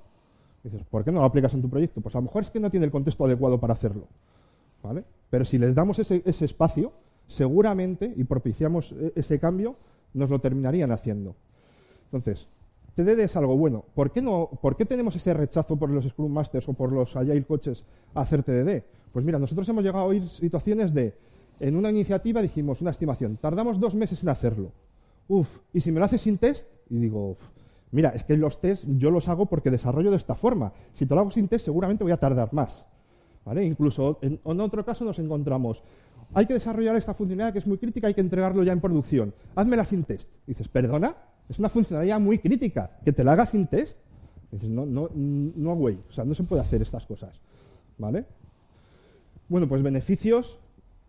Dices, 0.64 0.82
¿por 0.84 1.04
qué 1.04 1.10
no 1.10 1.20
lo 1.20 1.26
aplicas 1.26 1.52
en 1.54 1.62
tu 1.62 1.68
proyecto? 1.68 2.00
Pues 2.00 2.14
a 2.14 2.18
lo 2.18 2.22
mejor 2.22 2.42
es 2.42 2.50
que 2.50 2.60
no 2.60 2.70
tiene 2.70 2.86
el 2.86 2.92
contexto 2.92 3.24
adecuado 3.24 3.58
para 3.58 3.74
hacerlo. 3.74 4.06
¿vale? 4.82 5.04
Pero 5.30 5.44
si 5.44 5.58
les 5.58 5.74
damos 5.74 5.98
ese, 5.98 6.22
espacio, 6.24 6.92
seguramente, 7.26 8.12
y 8.16 8.24
propiciamos 8.24 8.92
e, 8.92 9.12
ese 9.16 9.38
cambio, 9.38 9.76
nos 10.14 10.30
lo 10.30 10.38
terminarían 10.40 10.92
haciendo. 10.92 11.34
Entonces, 12.06 12.48
TDD 12.94 13.20
es 13.20 13.36
algo 13.36 13.56
bueno. 13.56 13.84
¿Por 13.94 14.10
qué, 14.10 14.20
no, 14.20 14.50
¿Por 14.60 14.76
qué 14.76 14.84
tenemos 14.84 15.16
ese 15.16 15.32
rechazo 15.32 15.76
por 15.76 15.88
los 15.88 16.04
Scrum 16.04 16.30
Masters 16.30 16.68
o 16.68 16.74
por 16.74 16.92
los 16.92 17.16
Agile 17.16 17.44
Coaches 17.44 17.84
a 18.14 18.20
hacer 18.20 18.42
TDD? 18.42 18.82
Pues 19.12 19.24
mira, 19.24 19.38
nosotros 19.38 19.68
hemos 19.68 19.82
llegado 19.82 20.04
a 20.04 20.08
oír 20.08 20.28
situaciones 20.28 20.92
de, 20.92 21.14
en 21.60 21.76
una 21.76 21.90
iniciativa 21.90 22.42
dijimos 22.42 22.80
una 22.80 22.90
estimación, 22.90 23.38
tardamos 23.40 23.80
dos 23.80 23.94
meses 23.94 24.22
en 24.22 24.28
hacerlo. 24.28 24.72
Uf, 25.28 25.58
¿y 25.72 25.80
si 25.80 25.92
me 25.92 26.00
lo 26.00 26.04
haces 26.04 26.20
sin 26.20 26.36
test? 26.36 26.66
Y 26.90 26.98
digo, 26.98 27.36
mira, 27.92 28.10
es 28.10 28.24
que 28.24 28.36
los 28.36 28.60
test 28.60 28.84
yo 28.88 29.10
los 29.10 29.28
hago 29.28 29.46
porque 29.46 29.70
desarrollo 29.70 30.10
de 30.10 30.16
esta 30.16 30.34
forma. 30.34 30.72
Si 30.92 31.06
te 31.06 31.14
lo 31.14 31.20
hago 31.20 31.30
sin 31.30 31.48
test, 31.48 31.64
seguramente 31.64 32.02
voy 32.02 32.12
a 32.12 32.16
tardar 32.16 32.52
más. 32.52 32.84
Incluso 33.62 34.18
en, 34.22 34.40
otro 34.44 34.84
caso 34.84 35.04
nos 35.04 35.18
encontramos, 35.18 35.82
hay 36.34 36.46
que 36.46 36.54
desarrollar 36.54 36.96
esta 36.96 37.14
funcionalidad 37.14 37.52
que 37.52 37.58
es 37.58 37.66
muy 37.66 37.78
crítica, 37.78 38.06
hay 38.06 38.14
que 38.14 38.20
entregarlo 38.20 38.62
ya 38.62 38.72
en 38.72 38.80
producción. 38.80 39.34
Házmela 39.54 39.84
sin 39.84 40.04
test. 40.04 40.28
dices, 40.46 40.68
perdona, 40.68 41.16
es 41.48 41.58
una 41.58 41.68
funcionalidad 41.68 42.20
muy 42.20 42.38
crítica, 42.38 42.98
que 43.04 43.12
te 43.12 43.24
la 43.24 43.32
hagas 43.32 43.50
sin 43.50 43.66
test. 43.66 43.98
dices, 44.50 44.70
no, 44.70 44.86
no, 44.86 45.10
no, 45.14 45.74
güey, 45.74 45.98
o 46.08 46.12
sea, 46.12 46.24
no 46.24 46.34
se 46.34 46.44
puede 46.44 46.62
hacer 46.62 46.82
estas 46.82 47.04
cosas. 47.04 47.40
¿Vale? 47.98 48.24
Bueno, 49.48 49.68
pues 49.68 49.82
beneficios, 49.82 50.58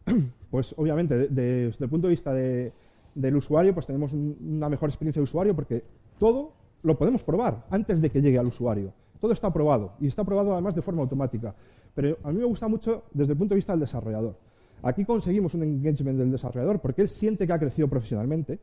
pues 0.50 0.74
obviamente 0.78 1.30
desde 1.30 1.84
el 1.84 1.90
punto 1.90 2.08
de 2.08 2.12
vista 2.12 2.34
del 2.34 3.36
usuario, 3.36 3.74
pues 3.74 3.86
tenemos 3.86 4.12
una 4.14 4.70
mejor 4.70 4.90
experiencia 4.90 5.20
de 5.20 5.24
usuario 5.24 5.56
porque 5.56 5.84
todo 6.20 6.63
lo 6.84 6.98
podemos 6.98 7.24
probar 7.24 7.66
antes 7.70 8.02
de 8.02 8.10
que 8.10 8.22
llegue 8.22 8.38
al 8.38 8.48
usuario. 8.48 8.94
Todo 9.20 9.34
está 9.34 9.52
probado 9.52 9.94
y 10.00 10.08
está 10.08 10.24
probado 10.24 10.54
además 10.54 10.76
de 10.76 10.82
forma 10.82 11.02
automática. 11.02 11.56
Pero 11.96 12.18
a 12.24 12.32
mí 12.32 12.40
me 12.40 12.46
gusta 12.46 12.68
mucho 12.68 13.04
desde 13.14 13.34
el 13.34 13.38
punto 13.38 13.54
de 13.54 13.58
vista 13.58 13.74
del 13.74 13.80
desarrollador. 13.80 14.38
Aquí 14.82 15.06
conseguimos 15.06 15.54
un 15.54 15.64
engagement 15.64 16.20
del 16.20 16.32
desarrollador 16.32 16.80
porque 16.80 17.02
él 17.02 17.10
siente 17.10 17.48
que 17.48 17.54
ha 17.54 17.60
crecido 17.60 17.88
profesionalmente, 17.88 18.60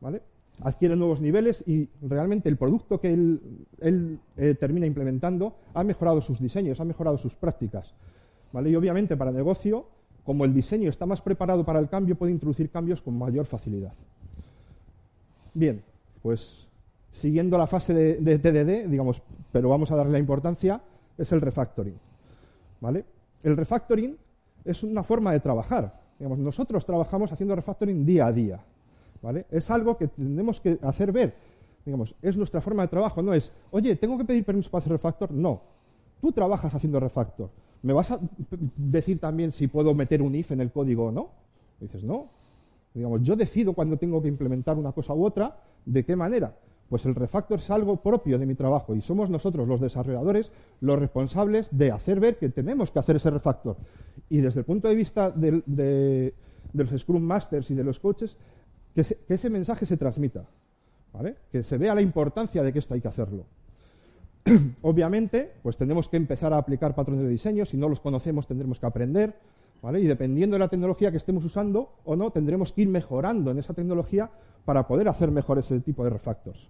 ¿vale? 0.00 0.22
adquiere 0.62 0.96
nuevos 0.96 1.20
niveles 1.20 1.64
y 1.66 1.88
realmente 2.02 2.48
el 2.48 2.56
producto 2.56 3.00
que 3.00 3.12
él, 3.12 4.20
eh, 4.36 4.54
termina 4.58 4.86
implementando 4.86 5.54
ha 5.74 5.84
mejorado 5.84 6.20
sus 6.20 6.40
diseños, 6.40 6.80
ha 6.80 6.84
mejorado 6.84 7.18
sus 7.18 7.34
prácticas. 7.34 7.94
¿vale? 8.52 8.70
Y 8.70 8.76
obviamente 8.76 9.16
para 9.16 9.30
negocio, 9.30 9.86
como 10.24 10.44
el 10.44 10.54
diseño 10.54 10.88
está 10.88 11.06
más 11.06 11.20
preparado 11.20 11.64
para 11.64 11.78
el 11.78 11.88
cambio, 11.88 12.16
puede 12.16 12.32
introducir 12.32 12.70
cambios 12.70 13.02
con 13.02 13.18
mayor 13.18 13.46
facilidad. 13.46 13.92
Bien, 15.52 15.82
pues 16.22 16.68
siguiendo 17.12 17.58
la 17.58 17.66
fase 17.66 17.94
de, 17.94 18.38
TDD, 18.38 18.88
digamos, 18.88 19.22
pero 19.52 19.68
vamos 19.68 19.90
a 19.90 19.96
darle 19.96 20.12
la 20.12 20.18
importancia, 20.18 20.80
es 21.18 21.32
el 21.32 21.40
refactoring. 21.40 21.98
¿vale? 22.80 23.04
El 23.42 23.56
refactoring 23.56 24.16
es 24.64 24.82
una 24.82 25.02
forma 25.02 25.32
de 25.32 25.40
trabajar. 25.40 26.00
Digamos, 26.18 26.38
nosotros 26.38 26.84
trabajamos 26.84 27.32
haciendo 27.32 27.56
refactoring 27.56 28.04
día 28.04 28.26
a 28.26 28.32
día. 28.32 28.60
¿vale? 29.22 29.46
Es 29.50 29.70
algo 29.70 29.96
que 29.96 30.08
tenemos 30.08 30.60
que 30.60 30.78
hacer 30.82 31.12
ver. 31.12 31.34
Digamos, 31.84 32.14
es 32.22 32.36
nuestra 32.36 32.60
forma 32.60 32.82
de 32.82 32.88
trabajo. 32.88 33.22
No 33.22 33.32
es, 33.32 33.50
oye, 33.70 33.96
¿tengo 33.96 34.18
que 34.18 34.24
pedir 34.24 34.44
permiso 34.44 34.70
para 34.70 34.80
hacer 34.80 34.92
refactor? 34.92 35.30
No. 35.30 35.62
Tú 36.20 36.32
trabajas 36.32 36.74
haciendo 36.74 37.00
refactor. 37.00 37.50
¿Me 37.82 37.94
vas 37.94 38.10
a 38.10 38.20
decir 38.76 39.18
también 39.18 39.52
si 39.52 39.66
puedo 39.66 39.94
meter 39.94 40.20
un 40.20 40.34
if 40.34 40.52
en 40.52 40.60
el 40.60 40.70
código 40.70 41.06
o 41.06 41.12
no? 41.12 41.30
dices, 41.80 42.04
no. 42.04 42.28
Digamos, 42.92 43.22
yo 43.22 43.36
decido 43.36 43.72
cuando 43.72 43.96
tengo 43.96 44.20
que 44.20 44.28
implementar 44.28 44.76
una 44.76 44.92
cosa 44.92 45.14
u 45.14 45.24
otra, 45.24 45.56
de 45.86 46.04
qué 46.04 46.16
manera. 46.16 46.54
Pues 46.90 47.06
el 47.06 47.14
refactor 47.14 47.60
es 47.60 47.70
algo 47.70 48.02
propio 48.02 48.36
de 48.36 48.46
mi 48.46 48.56
trabajo 48.56 48.96
y 48.96 49.00
somos 49.00 49.30
nosotros, 49.30 49.68
los 49.68 49.80
desarrolladores, 49.80 50.50
los 50.80 50.98
responsables 50.98 51.68
de 51.70 51.92
hacer 51.92 52.18
ver 52.18 52.36
que 52.36 52.48
tenemos 52.48 52.90
que 52.90 52.98
hacer 52.98 53.14
ese 53.14 53.30
refactor. 53.30 53.76
Y 54.28 54.38
desde 54.38 54.60
el 54.60 54.66
punto 54.66 54.88
de 54.88 54.96
vista 54.96 55.30
de, 55.30 56.34
los 56.72 56.90
Scrum 57.00 57.22
Masters 57.22 57.70
y 57.70 57.74
de 57.74 57.84
los 57.84 58.00
coaches, 58.00 58.36
que, 58.92 59.04
ese 59.28 59.50
mensaje 59.50 59.86
se 59.86 59.96
transmita, 59.96 60.46
que 61.52 61.62
se 61.62 61.78
vea 61.78 61.94
la 61.94 62.02
importancia 62.02 62.60
de 62.64 62.72
que 62.72 62.80
esto 62.80 62.94
hay 62.94 63.00
que 63.00 63.08
hacerlo. 63.08 63.44
Obviamente, 64.82 65.52
pues 65.62 65.76
tenemos 65.76 66.08
que 66.08 66.16
empezar 66.16 66.52
a 66.52 66.58
aplicar 66.58 66.96
patrones 66.96 67.22
de 67.22 67.30
diseño, 67.30 67.64
si 67.66 67.76
no 67.76 67.88
los 67.88 68.00
conocemos 68.00 68.48
tendremos 68.48 68.80
que 68.80 68.86
aprender. 68.86 69.36
Y 69.94 70.06
dependiendo 70.06 70.56
de 70.56 70.58
la 70.58 70.68
tecnología 70.68 71.12
que 71.12 71.18
estemos 71.18 71.44
usando 71.44 71.92
o 72.04 72.16
no, 72.16 72.32
tendremos 72.32 72.72
que 72.72 72.82
ir 72.82 72.88
mejorando 72.88 73.52
en 73.52 73.58
esa 73.58 73.74
tecnología 73.74 74.28
para 74.64 74.88
poder 74.88 75.06
hacer 75.08 75.30
mejor 75.30 75.60
ese 75.60 75.78
tipo 75.78 76.02
de 76.02 76.10
refactors. 76.10 76.68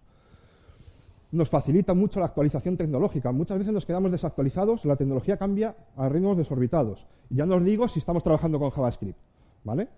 Nos 1.33 1.49
facilita 1.49 1.95
mucho 1.95 2.19
la 2.19 2.27
actualización 2.27 2.77
tecnológica. 2.77 3.31
Muchas 3.31 3.59
veces 3.59 3.73
nos 3.73 3.87
quedamos 3.87 4.11
desactualizados, 4.11 4.85
la 4.85 4.97
tecnología 4.97 5.37
cambia 5.37 5.77
a 5.97 6.09
ritmos 6.09 6.37
desorbitados. 6.37 7.07
Y 7.29 7.37
ya 7.37 7.47
no 7.47 7.57
os 7.57 7.64
digo 7.64 7.87
si 7.87 8.01
estamos 8.01 8.23
trabajando 8.25 8.59
con 8.59 8.71
JavaScript, 8.71 9.19
¿vale? 9.62 9.88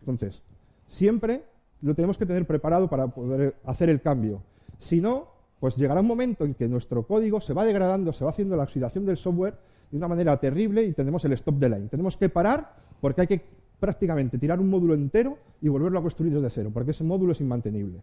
Entonces, 0.00 0.42
siempre 0.88 1.44
lo 1.82 1.94
tenemos 1.94 2.18
que 2.18 2.26
tener 2.26 2.46
preparado 2.46 2.88
para 2.88 3.06
poder 3.06 3.56
hacer 3.64 3.88
el 3.88 4.00
cambio. 4.00 4.42
Si 4.78 5.00
no, 5.00 5.28
pues 5.60 5.76
llegará 5.76 6.00
un 6.00 6.06
momento 6.06 6.44
en 6.44 6.54
que 6.54 6.68
nuestro 6.68 7.06
código 7.06 7.40
se 7.40 7.54
va 7.54 7.64
degradando, 7.64 8.12
se 8.12 8.24
va 8.24 8.30
haciendo 8.30 8.56
la 8.56 8.64
oxidación 8.64 9.06
del 9.06 9.16
software 9.16 9.54
de 9.90 9.96
una 9.96 10.08
manera 10.08 10.36
terrible 10.38 10.84
y 10.84 10.92
tenemos 10.92 11.24
el 11.24 11.32
stop 11.34 11.58
the 11.60 11.68
line. 11.68 11.88
Tenemos 11.88 12.16
que 12.16 12.28
parar 12.28 12.74
porque 13.00 13.20
hay 13.20 13.26
que 13.26 13.44
prácticamente 13.78 14.38
tirar 14.38 14.60
un 14.60 14.68
módulo 14.68 14.94
entero 14.94 15.38
y 15.60 15.68
volverlo 15.68 15.98
a 15.98 16.02
construir 16.02 16.34
desde 16.34 16.50
cero, 16.50 16.70
porque 16.72 16.90
ese 16.90 17.04
módulo 17.04 17.32
es 17.32 17.40
inmantenible, 17.40 18.02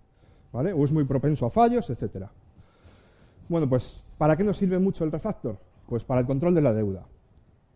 ¿vale? 0.51 0.73
O 0.73 0.83
es 0.85 0.91
muy 0.91 1.03
propenso 1.03 1.45
a 1.45 1.49
fallos, 1.49 1.89
etcétera. 1.89 2.31
Bueno, 3.49 3.67
pues, 3.67 4.03
¿para 4.17 4.35
qué 4.35 4.43
nos 4.43 4.57
sirve 4.57 4.79
mucho 4.79 5.03
el 5.03 5.11
refactor? 5.11 5.57
Pues 5.87 6.03
para 6.03 6.19
el 6.19 6.27
control 6.27 6.53
de 6.53 6.61
la 6.61 6.73
deuda, 6.73 7.05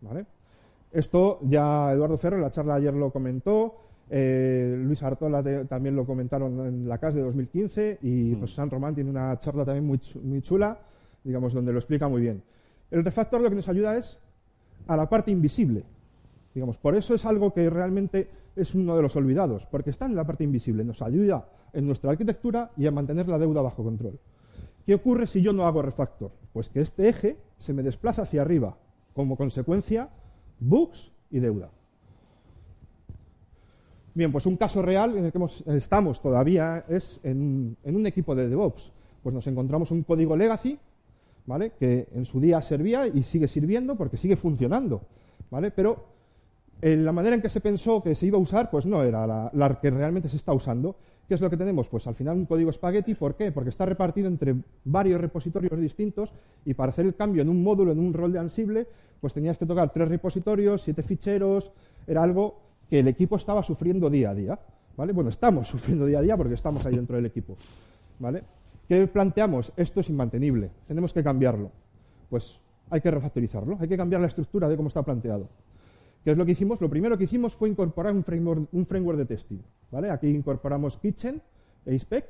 ¿vale? 0.02 0.26
Esto 0.90 1.38
ya 1.42 1.90
Eduardo 1.92 2.18
Ferro 2.18 2.36
en 2.36 2.42
la 2.42 2.50
charla 2.50 2.74
ayer 2.74 2.92
lo 2.92 3.10
comentó, 3.10 3.76
eh, 4.10 4.76
Luis 4.78 5.02
Artola 5.02 5.42
también 5.66 5.96
lo 5.96 6.04
comentaron 6.04 6.66
en 6.66 6.86
la 6.86 6.98
CAS 6.98 7.14
de 7.14 7.22
2015 7.22 8.00
y 8.02 8.34
mm. 8.34 8.40
José 8.40 8.56
San 8.56 8.68
Román 8.68 8.94
tiene 8.94 9.08
una 9.08 9.38
charla 9.38 9.64
también 9.64 9.86
muy, 9.86 10.42
chula, 10.42 10.78
digamos, 11.24 11.54
donde 11.54 11.72
lo 11.72 11.78
explica 11.78 12.08
muy 12.08 12.20
bien. 12.20 12.42
El 12.90 13.04
refactor 13.04 13.40
lo 13.40 13.48
que 13.48 13.56
nos 13.56 13.70
ayuda 13.70 13.96
es 13.96 14.18
a 14.86 14.98
la 14.98 15.08
parte 15.08 15.30
invisible. 15.30 15.84
Digamos, 16.54 16.76
por 16.76 16.94
eso 16.94 17.14
es 17.14 17.24
algo 17.24 17.54
que 17.54 17.70
realmente 17.70 18.28
es 18.54 18.74
uno 18.74 18.94
de 18.94 19.00
los 19.00 19.16
olvidados, 19.16 19.64
porque 19.64 19.88
está 19.88 20.04
en 20.04 20.14
la 20.14 20.26
parte 20.26 20.44
invisible, 20.44 20.84
nos 20.84 21.00
ayuda 21.00 21.48
en 21.72 21.86
nuestra 21.86 22.10
arquitectura 22.10 22.70
y 22.76 22.86
a 22.86 22.90
mantener 22.90 23.26
la 23.28 23.38
deuda 23.38 23.62
bajo 23.62 23.82
control. 23.82 24.18
¿Qué 24.86 24.94
ocurre 24.94 25.26
si 25.26 25.42
yo 25.42 25.52
no 25.52 25.66
hago 25.66 25.82
refactor? 25.82 26.32
Pues 26.52 26.68
que 26.68 26.80
este 26.80 27.08
eje 27.08 27.36
se 27.58 27.72
me 27.72 27.82
desplaza 27.82 28.22
hacia 28.22 28.42
arriba, 28.42 28.76
como 29.14 29.36
consecuencia, 29.36 30.10
bugs 30.58 31.12
y 31.30 31.38
deuda. 31.38 31.70
Bien, 34.14 34.30
pues 34.30 34.44
un 34.44 34.56
caso 34.56 34.82
real 34.82 35.16
en 35.16 35.24
el 35.24 35.32
que 35.32 35.38
estamos 35.76 36.20
todavía 36.20 36.84
es 36.88 37.18
en, 37.22 37.76
un 37.84 38.06
equipo 38.06 38.34
de 38.34 38.48
DevOps. 38.48 38.92
Pues 39.22 39.34
nos 39.34 39.46
encontramos 39.46 39.90
un 39.90 40.02
código 40.02 40.36
legacy, 40.36 40.78
¿vale? 41.46 41.72
Que 41.78 42.08
en 42.12 42.24
su 42.24 42.40
día 42.40 42.60
servía 42.60 43.06
y 43.06 43.22
sigue 43.22 43.48
sirviendo 43.48 43.96
porque 43.96 44.18
sigue 44.18 44.36
funcionando, 44.36 45.02
¿vale? 45.50 45.70
Pero 45.70 45.92
en 45.94 46.11
la 46.82 47.12
manera 47.12 47.36
en 47.36 47.42
que 47.42 47.48
se 47.48 47.60
pensó 47.60 48.02
que 48.02 48.14
se 48.16 48.26
iba 48.26 48.36
a 48.36 48.40
usar, 48.40 48.68
pues 48.68 48.86
no 48.86 49.02
era 49.04 49.24
la, 49.52 49.78
que 49.80 49.90
realmente 49.90 50.28
se 50.28 50.36
está 50.36 50.52
usando. 50.52 50.96
¿Qué 51.28 51.34
es 51.34 51.40
lo 51.40 51.48
que 51.48 51.56
tenemos? 51.56 51.88
Pues 51.88 52.06
al 52.08 52.16
final 52.16 52.36
un 52.36 52.46
código 52.46 52.72
spaghetti, 52.72 53.14
¿por 53.14 53.36
qué? 53.36 53.52
Porque 53.52 53.70
está 53.70 53.86
repartido 53.86 54.26
entre 54.26 54.56
varios 54.84 55.20
repositorios 55.20 55.80
distintos 55.80 56.32
y 56.64 56.74
para 56.74 56.90
hacer 56.90 57.06
el 57.06 57.14
cambio 57.14 57.42
en 57.42 57.48
un 57.48 57.62
módulo, 57.62 57.92
en 57.92 58.00
un 58.00 58.12
rol 58.12 58.32
de 58.32 58.40
Ansible, 58.40 58.88
pues 59.20 59.32
tenías 59.32 59.56
que 59.56 59.64
tocar 59.64 59.92
tres 59.92 60.08
repositorios, 60.08 60.82
siete 60.82 61.04
ficheros, 61.04 61.70
era 62.06 62.24
algo 62.24 62.58
que 62.90 62.98
el 62.98 63.06
equipo 63.06 63.36
estaba 63.36 63.62
sufriendo 63.62 64.10
día 64.10 64.30
a 64.30 64.34
día. 64.34 64.58
¿vale? 64.96 65.12
Bueno, 65.12 65.30
estamos 65.30 65.68
sufriendo 65.68 66.04
día 66.04 66.18
a 66.18 66.22
día 66.22 66.36
porque 66.36 66.54
estamos 66.54 66.84
ahí 66.84 66.96
dentro 66.96 67.14
del 67.14 67.26
equipo. 67.26 67.56
¿vale? 68.18 68.42
¿Qué 68.88 69.06
planteamos? 69.06 69.72
Esto 69.76 70.00
es 70.00 70.10
inmantenible, 70.10 70.70
tenemos 70.88 71.12
que 71.12 71.22
cambiarlo. 71.22 71.70
Pues 72.28 72.58
hay 72.90 73.00
que 73.00 73.10
refactorizarlo, 73.10 73.78
hay 73.80 73.86
que 73.86 73.96
cambiar 73.96 74.20
la 74.20 74.26
estructura 74.26 74.68
de 74.68 74.76
cómo 74.76 74.88
está 74.88 75.02
planteado. 75.02 75.48
¿Qué 76.24 76.30
es 76.30 76.38
lo 76.38 76.46
que 76.46 76.52
hicimos? 76.52 76.80
Lo 76.80 76.88
primero 76.88 77.18
que 77.18 77.24
hicimos 77.24 77.54
fue 77.54 77.68
incorporar 77.68 78.14
un 78.14 78.22
framework, 78.22 78.68
un 78.72 78.86
framework 78.86 79.18
de 79.18 79.26
testing. 79.26 79.58
¿vale? 79.90 80.10
Aquí 80.10 80.28
incorporamos 80.28 80.96
Kitchen 80.96 81.42
e 81.84 81.98
Spec 81.98 82.26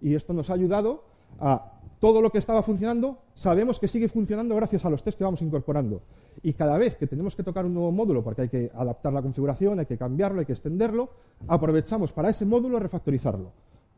y 0.00 0.14
esto 0.14 0.32
nos 0.32 0.50
ha 0.50 0.54
ayudado 0.54 1.04
a 1.40 1.80
todo 1.98 2.20
lo 2.20 2.30
que 2.30 2.38
estaba 2.38 2.62
funcionando, 2.64 3.18
sabemos 3.34 3.78
que 3.78 3.86
sigue 3.86 4.08
funcionando 4.08 4.56
gracias 4.56 4.84
a 4.84 4.90
los 4.90 5.04
test 5.04 5.16
que 5.16 5.24
vamos 5.24 5.40
incorporando. 5.40 6.02
Y 6.42 6.52
cada 6.52 6.76
vez 6.76 6.96
que 6.96 7.06
tenemos 7.06 7.36
que 7.36 7.44
tocar 7.44 7.64
un 7.64 7.74
nuevo 7.74 7.92
módulo, 7.92 8.24
porque 8.24 8.42
hay 8.42 8.48
que 8.48 8.70
adaptar 8.74 9.12
la 9.12 9.22
configuración, 9.22 9.78
hay 9.78 9.86
que 9.86 9.96
cambiarlo, 9.96 10.40
hay 10.40 10.46
que 10.46 10.52
extenderlo, 10.52 11.10
aprovechamos 11.46 12.12
para 12.12 12.30
ese 12.30 12.44
módulo 12.44 12.80
refactorizarlo. 12.80 13.52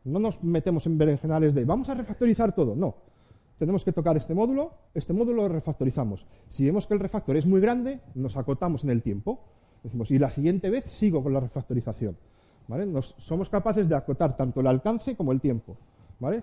No 0.05 0.19
nos 0.19 0.45
metemos 0.45 0.85
en 0.85 0.99
berenjenales 0.99 1.55
de 1.55 1.65
vamos 1.65 1.89
a 1.89 1.95
refactorizar 1.95 2.55
todo, 2.55 2.77
no. 2.77 2.95
Tenemos 3.59 3.85
que 3.85 3.93
tocar 3.93 4.17
este 4.17 4.35
módulo, 4.35 4.73
este 4.95 5.13
módulo 5.13 5.43
lo 5.43 5.49
refactorizamos. 5.49 6.27
Si 6.49 6.65
vemos 6.65 6.87
que 6.87 6.95
el 6.95 7.01
refactor 7.01 7.37
es 7.37 7.47
muy 7.47 7.61
grande, 7.61 8.01
nos 8.15 8.37
acotamos 8.37 8.85
en 8.85 8.91
el 8.91 9.03
tiempo. 9.03 9.41
Decimos, 9.83 10.11
y 10.11 10.19
la 10.19 10.31
siguiente 10.31 10.71
vez 10.71 10.85
sigo 10.87 11.23
con 11.23 11.33
la 11.33 11.41
refactorización. 11.41 12.17
somos 13.19 13.49
capaces 13.49 13.89
de 13.89 13.95
acotar 13.95 14.37
tanto 14.37 14.61
el 14.61 14.67
alcance 14.67 15.15
como 15.15 15.33
el 15.33 15.41
tiempo. 15.41 15.77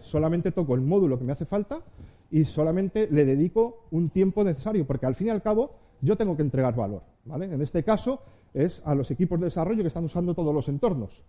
Solamente 0.02 0.52
toco 0.52 0.76
el 0.76 0.82
módulo 0.82 1.17
que 1.17 1.26
me 1.26 1.34
hace 1.34 1.45
falta 1.45 1.82
y 2.30 2.45
solamente 2.45 3.08
le 3.12 3.26
dedico 3.26 3.86
un 3.91 4.10
tiempo 4.10 4.43
necesario, 4.43 4.86
porque 4.86 5.06
al 5.06 5.15
fin 5.15 5.28
y 5.28 5.30
al 5.32 5.41
cabo 5.41 5.71
yo 6.02 6.15
tengo 6.15 6.36
que 6.36 6.43
entregar 6.43 6.76
valor, 6.76 7.04
En 7.26 7.62
este 7.62 7.84
caso 7.84 8.21
es 8.54 8.82
a 8.86 8.95
los 8.95 9.12
equipos 9.12 9.39
de 9.39 9.45
desarrollo 9.45 9.82
que 9.82 9.88
están 9.88 10.06
usando 10.06 10.34
todos 10.34 10.54
los 10.54 10.67
entornos, 10.69 11.24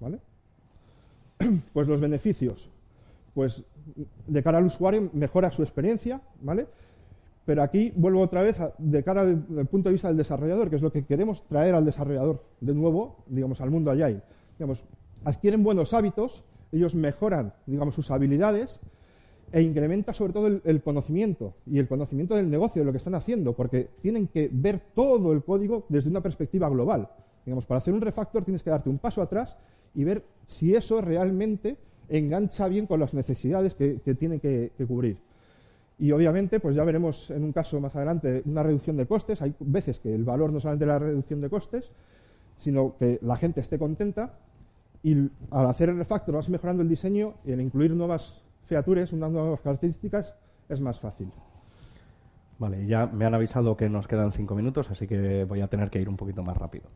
Pues 1.72 1.86
los 1.86 2.00
beneficios, 2.00 2.68
pues 3.36 3.62
de 4.26 4.42
cara 4.42 4.56
al 4.56 4.64
usuario 4.64 5.10
mejora 5.12 5.50
su 5.50 5.62
experiencia, 5.62 6.22
¿vale? 6.40 6.66
Pero 7.44 7.62
aquí 7.62 7.92
vuelvo 7.94 8.22
otra 8.22 8.40
vez 8.40 8.56
de 8.78 9.02
cara 9.02 9.26
del, 9.26 9.66
punto 9.66 9.90
de 9.90 9.92
vista 9.92 10.08
del 10.08 10.16
desarrollador, 10.16 10.70
que 10.70 10.76
es 10.76 10.82
lo 10.82 10.90
que 10.90 11.04
queremos 11.04 11.46
traer 11.46 11.74
al 11.74 11.84
desarrollador 11.84 12.42
de 12.62 12.72
nuevo, 12.72 13.18
digamos, 13.26 13.60
al 13.60 13.70
mundo 13.70 13.90
Agile. 13.90 14.22
Digamos, 14.58 14.86
adquieren 15.22 15.62
buenos 15.62 15.92
hábitos 15.92 16.44
ellos 16.72 16.94
mejoran, 16.94 17.52
digamos, 17.66 17.94
sus 17.94 18.10
habilidades 18.10 18.80
e 19.52 19.60
incrementa 19.60 20.14
sobre 20.14 20.32
todo 20.32 20.46
el, 20.46 20.82
conocimiento 20.82 21.52
y 21.66 21.78
el 21.78 21.88
conocimiento 21.88 22.36
del 22.36 22.48
negocio, 22.48 22.80
de 22.80 22.86
lo 22.86 22.92
que 22.92 22.98
están 22.98 23.16
haciendo, 23.16 23.52
porque 23.52 23.90
tienen 24.00 24.28
que 24.28 24.48
ver 24.50 24.80
todo 24.94 25.34
el 25.34 25.44
código 25.44 25.84
desde 25.90 26.08
una 26.08 26.22
perspectiva 26.22 26.70
global. 26.70 27.10
Digamos, 27.44 27.66
para 27.66 27.78
hacer 27.78 27.92
un 27.92 28.00
refactor 28.00 28.46
tienes 28.46 28.62
que 28.62 28.70
darte 28.70 28.88
un 28.88 28.98
paso 28.98 29.20
atrás 29.20 29.58
y 29.94 30.04
ver 30.04 30.24
si 30.46 30.74
eso 30.74 31.02
realmente 31.02 31.76
engancha 32.08 32.68
bien 32.68 32.86
con 32.86 33.00
las 33.00 33.14
necesidades 33.14 33.74
que, 33.74 33.98
tiene 34.14 34.38
que, 34.38 34.72
cubrir. 34.86 35.18
Y 35.98 36.12
obviamente, 36.12 36.60
pues 36.60 36.76
ya 36.76 36.84
veremos 36.84 37.30
en 37.30 37.42
un 37.42 37.52
caso 37.52 37.80
más 37.80 37.96
adelante 37.96 38.42
una 38.44 38.62
reducción 38.62 38.96
de 38.96 39.06
costes. 39.06 39.40
Hay 39.40 39.54
veces 39.60 39.98
que 39.98 40.14
el 40.14 40.24
valor 40.24 40.52
no 40.52 40.60
solamente 40.60 40.86
la 40.86 40.98
reducción 40.98 41.40
de 41.40 41.48
costes, 41.48 41.90
sino 42.56 42.96
que 42.98 43.18
la 43.22 43.36
gente 43.36 43.60
esté 43.60 43.78
contenta 43.78 44.38
y 45.02 45.30
al 45.50 45.66
hacer 45.66 45.88
el 45.88 45.98
refactor 45.98 46.34
vas 46.34 46.48
mejorando 46.48 46.82
el 46.82 46.88
diseño 46.88 47.34
y 47.44 47.52
al 47.52 47.60
incluir 47.60 47.94
nuevas 47.94 48.42
features, 48.64 49.12
unas 49.12 49.30
nuevas 49.30 49.60
características, 49.60 50.34
es 50.68 50.80
más 50.80 50.98
fácil. 51.00 51.30
Vale, 52.58 52.86
ya 52.86 53.06
me 53.06 53.26
han 53.26 53.34
avisado 53.34 53.76
que 53.76 53.88
nos 53.88 54.08
quedan 54.08 54.32
cinco 54.32 54.54
minutos, 54.54 54.90
así 54.90 55.06
que 55.06 55.44
voy 55.44 55.60
a 55.60 55.68
tener 55.68 55.90
que 55.90 56.00
ir 56.00 56.08
un 56.08 56.16
poquito 56.16 56.42
más 56.42 56.56
rápido. 56.56 56.86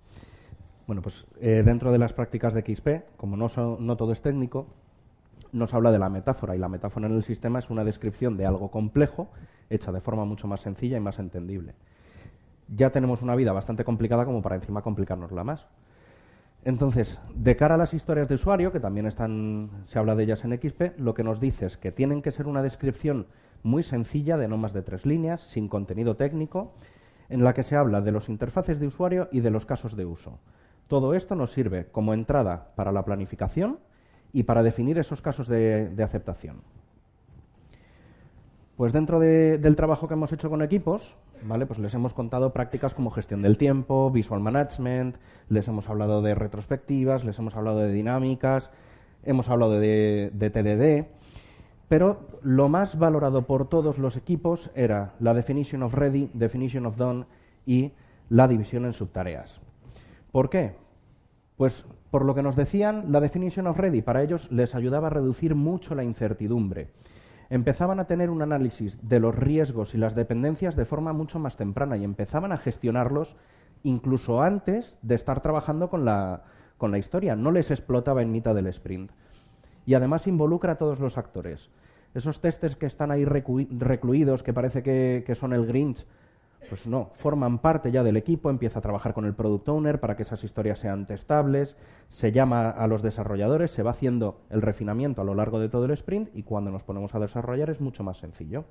Bueno, 0.87 1.03
pues 1.03 1.27
eh, 1.41 1.63
dentro 1.65 1.93
de 1.93 1.99
las 1.99 2.13
prácticas 2.13 2.55
de 2.55 2.63
XP, 2.63 3.17
como 3.17 3.37
no, 3.37 3.49
no 3.79 3.97
todo 3.97 4.13
es 4.13 4.23
técnico, 4.23 4.67
nos 5.53 5.75
habla 5.75 5.93
de 5.93 5.99
la 5.99 6.09
metáfora 6.09 6.55
y 6.55 6.59
la 6.59 6.69
metáfora 6.69 7.07
en 7.07 7.15
el 7.15 7.23
sistema 7.23 7.59
es 7.59 7.71
una 7.71 7.85
descripción 7.85 8.37
de 8.37 8.47
algo 8.47 8.71
complejo 8.71 9.29
hecha 9.69 9.93
de 9.93 10.01
forma 10.01 10.25
mucho 10.25 10.49
más 10.49 10.61
sencilla 10.61 10.97
y 10.97 11.01
más 11.01 11.19
entendible. 11.19 11.75
Ya 12.69 12.91
tenemos 12.91 13.23
una 13.23 13.35
vida 13.35 13.53
bastante 13.53 13.85
complicada 13.85 14.25
como 14.25 14.43
para 14.43 14.57
encima 14.57 14.83
complicárnosla 14.83 15.45
más. 15.45 15.67
Entonces, 16.65 17.19
de 17.35 17.57
cara 17.57 17.77
a 17.77 17.79
las 17.79 17.95
historias 17.95 18.29
de 18.29 18.35
usuario, 18.35 18.71
que 18.71 18.81
también 18.81 19.07
están, 19.07 19.71
se 19.87 19.99
habla 19.99 20.15
de 20.15 20.25
ellas 20.25 20.45
en 20.45 20.59
XP, 20.59 20.99
lo 20.99 21.15
que 21.15 21.25
nos 21.25 21.41
dice 21.41 21.67
es 21.67 21.79
que 21.79 21.91
tienen 21.91 22.21
que 22.21 22.33
ser 22.33 22.47
una 22.47 22.63
descripción 22.63 23.27
muy 23.63 23.83
sencilla, 23.83 24.37
de 24.37 24.49
no 24.49 24.59
más 24.59 24.73
de 24.73 24.83
tres 24.83 25.07
líneas, 25.07 25.41
sin 25.41 25.69
contenido 25.69 26.17
técnico, 26.17 26.75
en 27.31 27.45
la 27.45 27.55
que 27.55 27.63
se 27.63 27.77
habla 27.77 28.01
de 28.03 28.13
los 28.13 28.29
interfaces 28.29 28.79
de 28.79 28.87
usuario 28.87 29.29
y 29.33 29.41
de 29.41 29.51
los 29.51 29.65
casos 29.65 29.97
de 29.97 30.05
uso. 30.05 30.39
Todo 30.87 31.15
esto 31.15 31.35
nos 31.35 31.53
sirve 31.53 31.87
como 31.87 32.13
entrada 32.13 32.73
para 32.75 32.93
la 32.93 33.05
planificación 33.05 33.79
y 34.33 34.45
para 34.45 34.63
definir 34.63 34.99
esos 34.99 35.23
casos 35.23 35.49
de, 35.49 35.93
aceptación. 36.03 36.57
Pues 38.77 38.93
dentro 38.93 39.19
del 39.21 39.77
trabajo 39.77 40.09
que 40.09 40.15
hemos 40.15 40.33
hecho 40.33 40.49
con 40.49 40.63
equipos, 40.63 41.15
¿vale? 41.43 41.67
Pues 41.67 41.79
les 41.79 41.93
hemos 41.95 42.15
contado 42.15 42.53
prácticas 42.53 42.95
como 42.95 43.11
gestión 43.11 43.43
del 43.43 43.59
tiempo, 43.59 44.11
visual 44.11 44.41
management, 44.41 45.17
les 45.49 45.69
hemos 45.69 45.89
hablado 45.89 46.23
de 46.23 46.35
retrospectivas, 46.35 47.25
les 47.25 47.39
hemos 47.39 47.57
hablado 47.57 47.79
de 47.79 47.93
dinámicas, 47.93 48.71
hemos 49.23 49.49
hablado 49.49 49.79
de, 49.79 50.31
de 50.33 50.51
TDD, 50.51 51.09
pero 51.89 52.21
lo 52.43 52.69
más 52.69 52.99
valorado 52.99 53.47
por 53.47 53.69
todos 53.69 53.99
los 53.99 54.17
equipos 54.17 54.71
era 54.75 55.13
la 55.19 55.35
definition 55.35 55.83
of 55.83 55.93
ready, 55.93 56.31
definition 56.33 56.87
of 56.87 56.97
done 56.97 57.27
y 57.67 57.93
la 58.31 58.49
división 58.49 58.87
en 58.87 58.95
subtareas. 58.95 59.61
¿Por 60.33 60.49
qué? 60.49 60.75
Pues 61.61 61.85
por 62.11 62.25
lo 62.25 62.35
que 62.35 62.43
nos 62.43 62.57
decían, 62.57 63.13
la 63.13 63.21
definition 63.21 63.67
of 63.67 63.77
ready 63.77 64.01
para 64.01 64.23
ellos 64.23 64.51
les 64.51 64.75
ayudaba 64.75 65.09
a 65.09 65.11
reducir 65.11 65.55
mucho 65.55 65.95
la 65.95 66.05
incertidumbre. 66.05 66.89
Empezaban 67.51 68.01
a 68.01 68.07
tener 68.07 68.31
un 68.31 68.41
análisis 68.41 69.07
de 69.07 69.21
los 69.21 69.35
riesgos 69.35 69.95
y 69.95 69.99
las 69.99 70.15
dependencias 70.15 70.75
de 70.75 70.87
forma 70.87 71.13
mucho 71.13 71.39
más 71.39 71.59
temprana 71.59 71.99
y 71.99 72.05
empezaban 72.05 72.53
a 72.53 72.57
gestionarlos 72.57 73.37
incluso 73.83 74.41
antes 74.41 74.97
de 75.03 75.17
estar 75.17 75.43
trabajando 75.43 75.91
con 75.91 76.07
la, 76.07 76.45
con 76.79 76.93
la 76.93 76.99
historia. 76.99 77.37
No 77.37 77.51
les 77.51 77.71
explotaba 77.71 78.23
en 78.23 78.33
mitad 78.33 78.55
del 78.55 78.69
sprint. 78.69 79.11
Y 79.85 79.93
además 79.93 80.27
involucra 80.27 80.73
a 80.73 80.79
todos 80.79 80.99
los 80.99 81.19
actores. 81.19 81.69
Esos 82.15 82.41
testes 82.41 82.75
que 82.75 82.87
están 82.87 83.11
ahí 83.11 83.27
recluidos, 83.27 84.43
que 84.43 84.55
parece 84.55 84.83
que, 84.83 85.25
que 85.27 85.35
son 85.35 85.53
el 85.53 85.67
Grinch, 85.67 86.07
pues 86.69 86.87
no, 86.87 87.11
forman 87.15 87.59
parte 87.59 87.91
ya 87.91 88.03
del 88.03 88.17
equipo, 88.17 88.51
empieza 88.51 88.79
a 88.79 88.83
trabajar 88.83 89.15
con 89.15 89.25
el 89.25 89.35
product 89.35 89.69
owner 89.69 90.01
para 90.01 90.17
que 90.17 90.23
esas 90.23 90.45
historias 90.45 90.79
sean 90.79 91.07
testables, 91.07 91.77
se 92.11 92.33
llama 92.33 92.71
a 92.71 92.87
los 92.87 93.03
desarrolladores, 93.03 93.71
se 93.71 93.83
va 93.83 93.93
haciendo 93.93 94.43
el 94.51 94.63
refinamiento 94.63 95.23
a 95.23 95.25
lo 95.25 95.35
largo 95.35 95.59
de 95.59 95.69
todo 95.69 95.87
el 95.87 95.91
sprint 95.93 96.29
y 96.35 96.43
cuando 96.43 96.71
nos 96.71 96.85
ponemos 96.85 97.15
a 97.15 97.19
desarrollar 97.19 97.71
es 97.71 97.81
mucho 97.81 98.05
más 98.05 98.19
sencillo. 98.19 98.65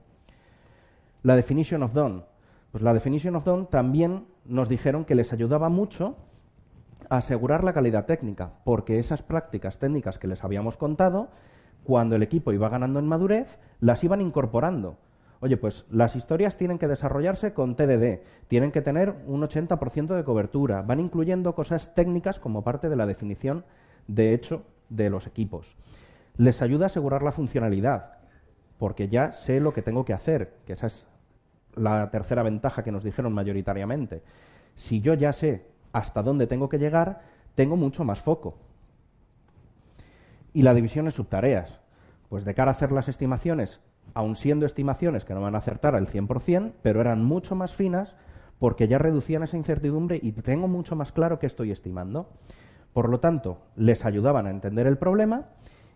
La 1.24 1.36
definition 1.36 1.84
of 1.84 1.94
done. 1.94 2.24
Pues 2.72 2.84
la 2.84 2.94
definition 2.94 3.36
of 3.36 3.44
done 3.44 3.66
también 3.66 4.28
nos 4.46 4.70
dijeron 4.70 5.04
que 5.04 5.16
les 5.16 5.34
ayudaba 5.34 5.70
mucho 5.70 6.16
a 7.10 7.18
asegurar 7.18 7.64
la 7.64 7.74
calidad 7.74 8.06
técnica, 8.06 8.54
porque 8.64 9.00
esas 9.00 9.24
prácticas 9.24 9.80
técnicas 9.80 10.20
que 10.20 10.28
les 10.28 10.44
habíamos 10.44 10.78
contado, 10.78 11.30
cuando 11.84 12.16
el 12.16 12.24
equipo 12.24 12.54
iba 12.54 12.70
ganando 12.70 13.00
en 13.00 13.08
madurez, 13.08 13.60
las 13.80 14.04
iban 14.04 14.22
incorporando 14.22 14.98
Oye, 15.42 15.56
pues 15.56 15.86
las 15.90 16.16
historias 16.16 16.58
tienen 16.58 16.78
que 16.78 16.88
desarrollarse 16.88 17.54
con 17.54 17.76
TDD, 17.76 18.20
tienen 18.48 18.72
que 18.72 18.82
tener 18.82 19.16
un 19.26 19.42
80% 19.42 20.16
de 20.16 20.24
cobertura, 20.24 20.82
van 20.82 21.00
incluyendo 21.00 21.56
cosas 21.56 21.94
técnicas 21.96 22.40
como 22.40 22.64
parte 22.64 22.90
de 22.90 22.98
la 22.98 23.06
definición 23.06 23.64
de 24.08 24.34
hecho 24.34 24.64
de 24.90 25.10
los 25.10 25.28
equipos. 25.28 25.78
Les 26.36 26.62
ayuda 26.62 26.86
a 26.86 26.88
asegurar 26.88 27.24
la 27.24 27.32
funcionalidad, 27.32 28.18
porque 28.78 29.08
ya 29.08 29.32
sé 29.32 29.62
lo 29.62 29.74
que 29.74 29.82
tengo 29.82 30.04
que 30.04 30.14
hacer, 30.14 30.56
que 30.66 30.74
esa 30.74 30.88
es 30.88 31.06
la 31.76 32.12
tercera 32.12 32.44
ventaja 32.44 32.84
que 32.84 32.92
nos 32.92 33.04
dijeron 33.04 33.34
mayoritariamente. 33.34 34.22
Si 34.76 35.00
yo 35.00 35.14
ya 35.14 35.32
sé 35.32 35.66
hasta 35.94 36.22
dónde 36.22 36.48
tengo 36.48 36.68
que 36.68 36.80
llegar, 36.80 37.22
tengo 37.56 37.78
mucho 37.78 38.04
más 38.04 38.20
foco. 38.20 38.58
Y 40.54 40.64
la 40.64 40.74
división 40.74 41.06
en 41.06 41.12
subtareas. 41.12 41.80
Pues 42.30 42.46
de 42.46 42.54
cara 42.54 42.72
a 42.72 42.74
hacer 42.74 42.92
las 42.92 43.08
estimaciones, 43.08 43.82
aun 44.14 44.36
siendo 44.36 44.66
estimaciones 44.66 45.26
que 45.26 45.34
no 45.34 45.42
van 45.42 45.56
a 45.56 45.60
acertar 45.60 45.96
al 45.96 46.08
100%, 46.08 46.74
pero 46.82 47.02
eran 47.02 47.24
mucho 47.24 47.56
más 47.56 47.74
finas 47.76 48.16
porque 48.60 48.88
ya 48.88 48.98
reducían 48.98 49.44
esa 49.44 49.58
incertidumbre 49.58 50.20
y 50.22 50.32
tengo 50.34 50.68
mucho 50.68 50.96
más 50.96 51.12
claro 51.12 51.40
qué 51.40 51.48
estoy 51.48 51.72
estimando. 51.72 52.30
Por 52.94 53.10
lo 53.10 53.20
tanto, 53.20 53.60
les 53.76 54.06
ayudaban 54.06 54.48
a 54.48 54.50
entender 54.50 54.88
el 54.88 54.98
problema 54.98 55.46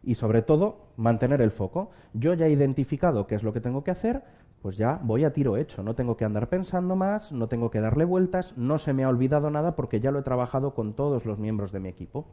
y, 0.02 0.16
sobre 0.16 0.42
todo, 0.42 0.88
mantener 0.96 1.42
el 1.42 1.52
foco. 1.52 1.92
Yo 2.14 2.34
ya 2.34 2.46
he 2.46 2.52
identificado 2.52 3.28
qué 3.28 3.36
es 3.36 3.44
lo 3.44 3.54
que 3.54 3.62
tengo 3.62 3.84
que 3.84 3.92
hacer, 3.92 4.24
pues 4.62 4.78
ya 4.78 5.00
voy 5.04 5.26
a 5.26 5.34
tiro 5.34 5.58
hecho. 5.58 5.84
No 5.84 5.96
tengo 5.96 6.16
que 6.16 6.26
andar 6.26 6.48
pensando 6.48 6.96
más, 6.96 7.32
no 7.32 7.48
tengo 7.48 7.70
que 7.70 7.82
darle 7.82 8.06
vueltas, 8.06 8.58
no 8.58 8.78
se 8.78 8.94
me 8.94 9.04
ha 9.04 9.10
olvidado 9.10 9.50
nada 9.50 9.76
porque 9.76 10.00
ya 10.00 10.12
lo 10.12 10.20
he 10.20 10.24
trabajado 10.24 10.74
con 10.74 10.94
todos 10.94 11.26
los 11.26 11.40
miembros 11.40 11.72
de 11.72 11.80
mi 11.82 11.90
equipo. 11.90 12.28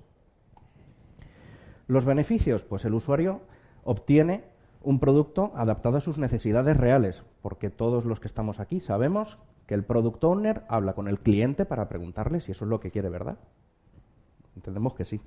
Los 1.88 2.04
beneficios, 2.04 2.62
pues 2.62 2.84
el 2.84 2.94
usuario 2.94 3.40
obtiene 3.82 4.44
un 4.82 4.98
producto 4.98 5.52
adaptado 5.54 5.98
a 5.98 6.00
sus 6.00 6.18
necesidades 6.18 6.76
reales, 6.76 7.22
porque 7.42 7.70
todos 7.70 8.04
los 8.04 8.20
que 8.20 8.28
estamos 8.28 8.60
aquí 8.60 8.80
sabemos 8.80 9.38
que 9.66 9.74
el 9.74 9.84
product 9.84 10.24
owner 10.24 10.62
habla 10.68 10.94
con 10.94 11.06
el 11.06 11.20
cliente 11.20 11.64
para 11.64 11.88
preguntarle 11.88 12.40
si 12.40 12.52
eso 12.52 12.64
es 12.64 12.70
lo 12.70 12.80
que 12.80 12.90
quiere, 12.90 13.08
¿verdad? 13.08 13.36
Entendemos 14.56 14.94
que 14.94 15.04
sí. 15.04 15.20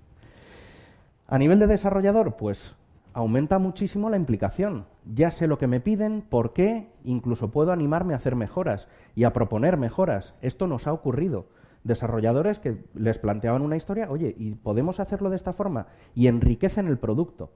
A 1.27 1.37
nivel 1.37 1.59
de 1.59 1.67
desarrollador, 1.67 2.35
pues 2.35 2.75
aumenta 3.13 3.59
muchísimo 3.59 4.09
la 4.09 4.17
implicación. 4.17 4.85
Ya 5.13 5.31
sé 5.31 5.47
lo 5.47 5.57
que 5.57 5.67
me 5.67 5.79
piden, 5.79 6.23
por 6.27 6.53
qué, 6.53 6.89
incluso 7.03 7.51
puedo 7.51 7.71
animarme 7.71 8.13
a 8.13 8.17
hacer 8.17 8.35
mejoras 8.35 8.87
y 9.15 9.23
a 9.23 9.33
proponer 9.33 9.77
mejoras. 9.77 10.33
Esto 10.41 10.67
nos 10.67 10.87
ha 10.87 10.93
ocurrido. 10.93 11.45
Desarrolladores 11.83 12.59
que 12.59 12.83
les 12.95 13.19
planteaban 13.19 13.61
una 13.61 13.77
historia, 13.77 14.09
oye, 14.09 14.33
¿y 14.37 14.55
podemos 14.55 14.99
hacerlo 14.99 15.29
de 15.29 15.35
esta 15.35 15.53
forma? 15.53 15.87
Y 16.15 16.27
enriquecen 16.27 16.87
el 16.87 16.97
producto 16.97 17.51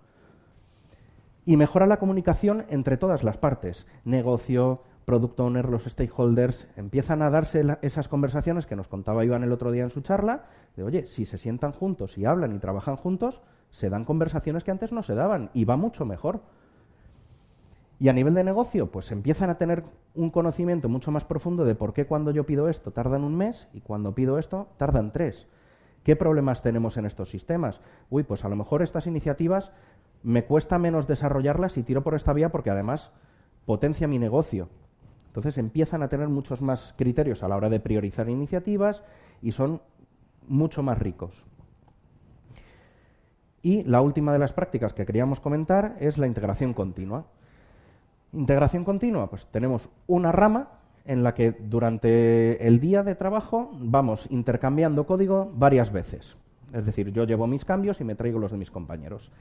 y 1.48 1.56
mejora 1.56 1.88
la 1.88 1.98
comunicación 1.98 2.66
entre 2.68 2.98
todas 2.98 3.24
las 3.24 3.38
partes, 3.38 3.88
negocio, 4.04 4.82
product 5.06 5.40
owner, 5.40 5.70
los 5.70 5.86
stakeholders, 5.86 6.68
empiezan 6.76 7.22
a 7.22 7.30
darse 7.30 7.64
esas 7.82 8.10
conversaciones 8.10 8.66
que 8.66 8.76
nos 8.76 8.90
contaba 8.90 9.24
Iván 9.24 9.44
el 9.44 9.54
otro 9.54 9.72
día 9.72 9.84
en 9.84 9.90
su 9.90 10.02
charla, 10.02 10.44
de 10.76 10.84
oye, 10.84 11.06
si 11.06 11.24
se 11.26 11.38
sientan 11.38 11.72
juntos 11.72 12.18
y 12.18 12.26
hablan 12.26 12.54
y 12.54 12.60
trabajan 12.60 12.98
juntos, 12.98 13.42
se 13.70 13.90
dan 13.90 14.04
conversaciones 14.04 14.66
que 14.66 14.72
antes 14.72 14.92
no 14.92 15.04
se 15.04 15.16
daban 15.16 15.50
y 15.54 15.64
va 15.64 15.78
mucho 15.78 16.04
mejor. 16.06 16.42
Y 17.98 18.10
a 18.10 18.14
nivel 18.14 18.34
de 18.34 18.44
negocio, 18.44 18.92
pues 18.92 19.10
empiezan 19.14 19.50
a 19.50 19.58
tener 19.58 19.86
un 20.16 20.32
conocimiento 20.32 20.90
mucho 20.90 21.12
más 21.12 21.24
profundo 21.24 21.64
de 21.64 21.76
por 21.76 21.94
qué 21.94 22.08
cuando 22.08 22.32
yo 22.32 22.46
pido 22.46 22.68
esto 22.68 22.92
tardan 22.92 23.24
un 23.24 23.38
mes 23.38 23.70
y 23.74 23.80
cuando 23.80 24.14
pido 24.14 24.38
esto 24.38 24.68
tardan 24.76 25.14
tres. 25.14 25.48
¿Qué 26.08 26.16
problemas 26.16 26.62
tenemos 26.62 26.96
en 26.96 27.06
estos 27.06 27.28
sistemas? 27.30 27.82
Uy, 28.10 28.24
pues 28.24 28.46
a 28.46 28.48
lo 28.48 28.56
mejor 28.56 28.82
estas 28.82 29.08
iniciativas 29.08 29.74
me 30.24 30.46
cuesta 30.46 30.80
menos 30.80 31.06
desarrollarlas 31.06 31.76
y 31.76 31.84
tiro 31.84 32.02
por 32.02 32.16
esta 32.16 32.32
vía 32.32 32.48
porque 32.48 32.70
además 32.70 33.12
potencia 33.66 34.08
mi 34.08 34.18
negocio. 34.18 34.70
Entonces 35.26 35.58
empiezan 35.58 36.04
a 36.04 36.08
tener 36.08 36.30
muchos 36.30 36.62
más 36.62 36.94
criterios 36.98 37.44
a 37.44 37.50
la 37.50 37.58
hora 37.58 37.68
de 37.68 37.82
priorizar 37.82 38.30
iniciativas 38.30 39.04
y 39.42 39.52
son 39.52 39.82
mucho 40.48 40.82
más 40.82 40.98
ricos. 40.98 41.44
Y 43.62 43.84
la 43.84 44.00
última 44.00 44.32
de 44.32 44.40
las 44.40 44.54
prácticas 44.54 44.94
que 44.94 45.06
queríamos 45.06 45.42
comentar 45.42 45.98
es 46.00 46.18
la 46.18 46.28
integración 46.28 46.74
continua. 46.74 47.26
Integración 48.32 48.86
continua, 48.86 49.30
pues 49.30 49.46
tenemos 49.48 49.90
una 50.08 50.32
rama 50.32 50.70
en 51.08 51.24
la 51.24 51.34
que 51.34 51.52
durante 51.52 52.68
el 52.68 52.80
día 52.80 53.02
de 53.02 53.16
trabajo 53.16 53.72
vamos 53.80 54.28
intercambiando 54.30 55.08
código 55.08 55.52
varias 55.56 55.92
veces. 55.92 56.38
Es 56.74 56.86
decir, 56.86 57.12
yo 57.12 57.24
llevo 57.24 57.48
mis 57.48 57.66
cambios 57.66 58.02
y 58.02 58.04
me 58.04 58.16
traigo 58.16 58.40
los 58.40 58.52
de 58.52 58.58
mis 58.58 58.70
compañeros. 58.70 59.32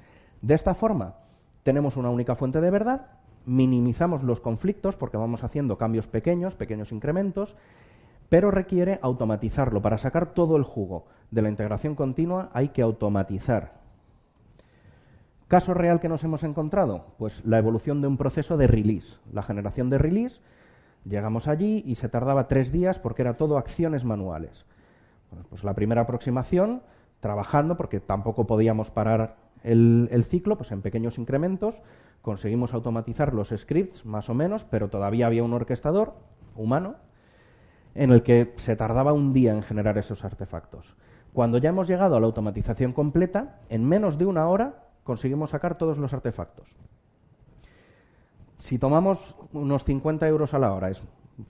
De 0.40 0.54
esta 0.54 0.74
forma, 0.74 1.16
tenemos 1.64 1.96
una 1.96 2.10
única 2.10 2.36
fuente 2.36 2.60
de 2.60 2.70
verdad, 2.70 3.08
minimizamos 3.46 4.22
los 4.22 4.40
conflictos 4.40 4.96
porque 4.96 5.16
vamos 5.16 5.42
haciendo 5.42 5.76
cambios 5.76 6.06
pequeños, 6.06 6.54
pequeños 6.54 6.92
incrementos, 6.92 7.56
pero 8.28 8.50
requiere 8.50 8.98
automatizarlo. 9.02 9.82
Para 9.82 9.98
sacar 9.98 10.34
todo 10.34 10.56
el 10.56 10.62
jugo 10.62 11.06
de 11.30 11.42
la 11.42 11.48
integración 11.48 11.96
continua 11.96 12.50
hay 12.52 12.68
que 12.68 12.82
automatizar. 12.82 13.74
¿Caso 15.48 15.74
real 15.74 16.00
que 16.00 16.08
nos 16.08 16.24
hemos 16.24 16.42
encontrado? 16.42 17.06
Pues 17.18 17.44
la 17.44 17.58
evolución 17.58 18.00
de 18.00 18.08
un 18.08 18.16
proceso 18.16 18.56
de 18.56 18.66
release. 18.66 19.18
La 19.32 19.42
generación 19.42 19.90
de 19.90 19.98
release, 19.98 20.40
llegamos 21.08 21.48
allí 21.48 21.82
y 21.86 21.94
se 21.94 22.08
tardaba 22.08 22.48
tres 22.48 22.72
días 22.72 22.98
porque 22.98 23.22
era 23.22 23.36
todo 23.36 23.58
acciones 23.58 24.04
manuales. 24.04 24.66
pues 25.48 25.64
la 25.64 25.74
primera 25.74 26.02
aproximación, 26.02 26.82
trabajando, 27.20 27.76
porque 27.76 28.00
tampoco 28.00 28.46
podíamos 28.46 28.90
parar 28.90 29.36
el, 29.62 30.24
ciclo, 30.28 30.56
pues 30.56 30.70
en 30.72 30.82
pequeños 30.82 31.18
incrementos, 31.18 31.80
conseguimos 32.22 32.72
automatizar 32.74 33.34
los 33.34 33.48
scripts 33.56 34.04
más 34.04 34.28
o 34.30 34.34
menos, 34.34 34.64
pero 34.64 34.88
todavía 34.88 35.26
había 35.26 35.42
un 35.42 35.52
orquestador 35.52 36.14
humano 36.54 36.96
en 37.94 38.10
el 38.10 38.22
que 38.22 38.54
se 38.56 38.76
tardaba 38.76 39.12
un 39.12 39.32
día 39.32 39.52
en 39.52 39.62
generar 39.62 39.98
esos 39.98 40.24
artefactos. 40.24 40.96
Cuando 41.32 41.58
ya 41.58 41.70
hemos 41.70 41.88
llegado 41.88 42.16
a 42.16 42.20
la 42.20 42.26
automatización 42.26 42.92
completa, 42.92 43.60
en 43.68 43.84
menos 43.84 44.18
de 44.18 44.26
una 44.26 44.48
hora 44.48 44.84
conseguimos 45.02 45.50
sacar 45.50 45.78
todos 45.78 45.98
los 45.98 46.12
artefactos. 46.12 46.76
Si 48.58 48.78
tomamos 48.78 49.34
unos 49.52 49.84
50 49.84 50.26
euros 50.28 50.54
a 50.54 50.58
la 50.58 50.72
hora, 50.72 50.90
es 50.90 51.02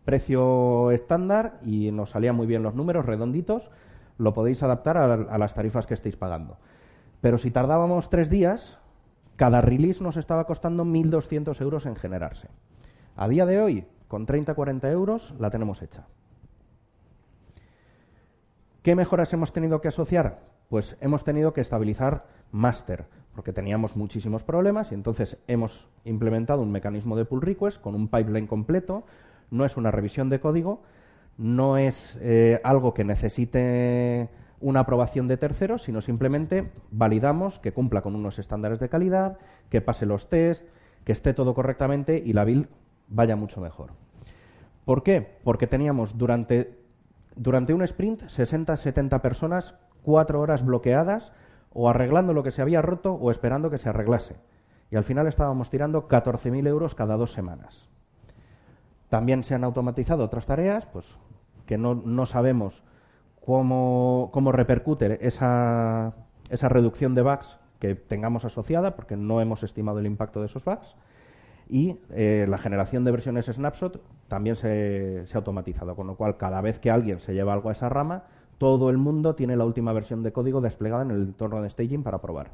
precio 0.04 0.90
estándar 0.90 1.60
y 1.64 1.92
nos 1.92 2.10
salían 2.10 2.36
muy 2.36 2.46
bien 2.46 2.62
los 2.62 2.74
números 2.74 3.06
redonditos, 3.06 3.70
lo 4.18 4.34
podéis 4.34 4.62
adaptar 4.62 4.96
a 4.96 5.38
las 5.38 5.54
tarifas 5.54 5.86
que 5.86 5.94
estéis 5.94 6.16
pagando. 6.16 6.56
Pero 7.20 7.38
si 7.38 7.50
tardábamos 7.50 8.10
tres 8.10 8.30
días, 8.30 8.78
cada 9.36 9.60
release 9.60 10.02
nos 10.02 10.16
estaba 10.16 10.46
costando 10.46 10.84
1.200 10.84 11.60
euros 11.60 11.86
en 11.86 11.96
generarse. 11.96 12.48
A 13.16 13.28
día 13.28 13.46
de 13.46 13.60
hoy, 13.60 13.86
con 14.08 14.26
30-40 14.26 14.90
euros, 14.90 15.34
la 15.38 15.50
tenemos 15.50 15.82
hecha. 15.82 16.06
¿Qué 18.82 18.94
mejoras 18.94 19.32
hemos 19.32 19.52
tenido 19.52 19.80
que 19.80 19.88
asociar? 19.88 20.40
Pues 20.68 20.96
hemos 21.00 21.24
tenido 21.24 21.52
que 21.52 21.60
estabilizar 21.60 22.26
master, 22.52 23.06
porque 23.36 23.52
teníamos 23.52 23.94
muchísimos 23.96 24.42
problemas 24.42 24.90
y 24.90 24.94
entonces 24.94 25.36
hemos 25.46 25.86
implementado 26.04 26.62
un 26.62 26.72
mecanismo 26.72 27.16
de 27.16 27.26
pull 27.26 27.42
request 27.42 27.80
con 27.80 27.94
un 27.94 28.08
pipeline 28.08 28.46
completo. 28.46 29.04
no 29.50 29.64
es 29.64 29.76
una 29.76 29.92
revisión 29.92 30.28
de 30.28 30.40
código, 30.40 30.82
no 31.38 31.76
es 31.76 32.18
eh, 32.22 32.60
algo 32.64 32.94
que 32.94 33.04
necesite 33.04 34.28
una 34.58 34.80
aprobación 34.80 35.28
de 35.28 35.36
terceros, 35.36 35.82
sino 35.82 36.00
simplemente 36.00 36.72
validamos 36.90 37.60
que 37.60 37.72
cumpla 37.72 38.00
con 38.00 38.16
unos 38.16 38.38
estándares 38.38 38.80
de 38.80 38.88
calidad, 38.88 39.38
que 39.68 39.82
pase 39.82 40.06
los 40.06 40.28
test, 40.28 40.66
que 41.04 41.12
esté 41.12 41.34
todo 41.34 41.54
correctamente 41.54 42.20
y 42.24 42.32
la 42.32 42.44
build 42.44 42.66
vaya 43.06 43.36
mucho 43.36 43.60
mejor. 43.60 43.90
¿Por 44.86 45.02
qué? 45.02 45.36
Porque 45.44 45.66
teníamos 45.66 46.16
durante, 46.16 46.80
durante 47.36 47.74
un 47.74 47.82
sprint 47.82 48.22
60-70 48.22 49.20
personas, 49.20 49.74
cuatro 50.02 50.40
horas 50.40 50.64
bloqueadas 50.64 51.32
o 51.72 51.88
arreglando 51.88 52.32
lo 52.32 52.42
que 52.42 52.50
se 52.50 52.62
había 52.62 52.82
roto 52.82 53.12
o 53.12 53.30
esperando 53.30 53.70
que 53.70 53.78
se 53.78 53.88
arreglase. 53.88 54.36
Y 54.90 54.96
al 54.96 55.04
final 55.04 55.26
estábamos 55.26 55.70
tirando 55.70 56.08
14.000 56.08 56.66
euros 56.66 56.94
cada 56.94 57.16
dos 57.16 57.32
semanas. 57.32 57.88
También 59.08 59.42
se 59.44 59.54
han 59.54 59.64
automatizado 59.64 60.24
otras 60.24 60.46
tareas, 60.46 60.86
pues 60.86 61.06
que 61.66 61.78
no, 61.78 61.94
no 61.94 62.26
sabemos 62.26 62.82
cómo, 63.44 64.30
cómo 64.32 64.52
repercute 64.52 65.26
esa, 65.26 66.14
esa 66.50 66.68
reducción 66.68 67.14
de 67.14 67.22
bugs 67.22 67.58
que 67.78 67.94
tengamos 67.94 68.44
asociada, 68.44 68.96
porque 68.96 69.16
no 69.16 69.40
hemos 69.40 69.62
estimado 69.62 69.98
el 69.98 70.06
impacto 70.06 70.40
de 70.40 70.46
esos 70.46 70.64
bugs. 70.64 70.96
Y 71.68 71.98
eh, 72.10 72.46
la 72.48 72.58
generación 72.58 73.04
de 73.04 73.10
versiones 73.10 73.46
snapshot 73.46 74.00
también 74.28 74.54
se, 74.54 75.26
se, 75.26 75.36
ha 75.36 75.38
automatizado, 75.38 75.96
con 75.96 76.06
lo 76.06 76.16
cual 76.16 76.36
cada 76.36 76.60
vez 76.60 76.78
que 76.78 76.90
alguien 76.90 77.18
se 77.18 77.34
lleva 77.34 77.52
algo 77.52 77.68
a 77.68 77.72
esa 77.72 77.88
rama, 77.88 78.24
todo 78.58 78.90
el 78.90 78.98
mundo 78.98 79.34
tiene 79.34 79.56
la 79.56 79.64
última 79.64 79.92
versión 79.92 80.22
de 80.22 80.32
código 80.32 80.60
desplegada 80.60 81.02
en 81.02 81.10
el 81.10 81.22
entorno 81.22 81.62
de 81.62 81.70
staging 81.70 82.02
para 82.02 82.20
probar. 82.20 82.52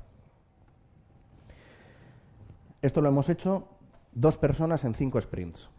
Esto 2.80 3.00
lo 3.00 3.08
hemos 3.08 3.28
hecho 3.28 3.68
dos 4.12 4.36
personas 4.36 4.84
en 4.84 4.94
cinco 4.94 5.20
sprints. 5.20 5.70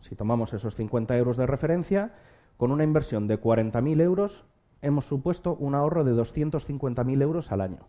Si 0.00 0.16
tomamos 0.16 0.52
esos 0.52 0.74
50 0.74 1.16
euros 1.16 1.36
de 1.36 1.46
referencia, 1.46 2.12
con 2.56 2.72
una 2.72 2.84
inversión 2.84 3.28
de 3.28 3.40
40.000 3.40 4.00
euros, 4.00 4.44
hemos 4.82 5.06
supuesto 5.06 5.54
un 5.54 5.74
ahorro 5.74 6.04
de 6.04 6.12
250.000 6.12 7.22
euros 7.22 7.52
al 7.52 7.60
año. 7.60 7.86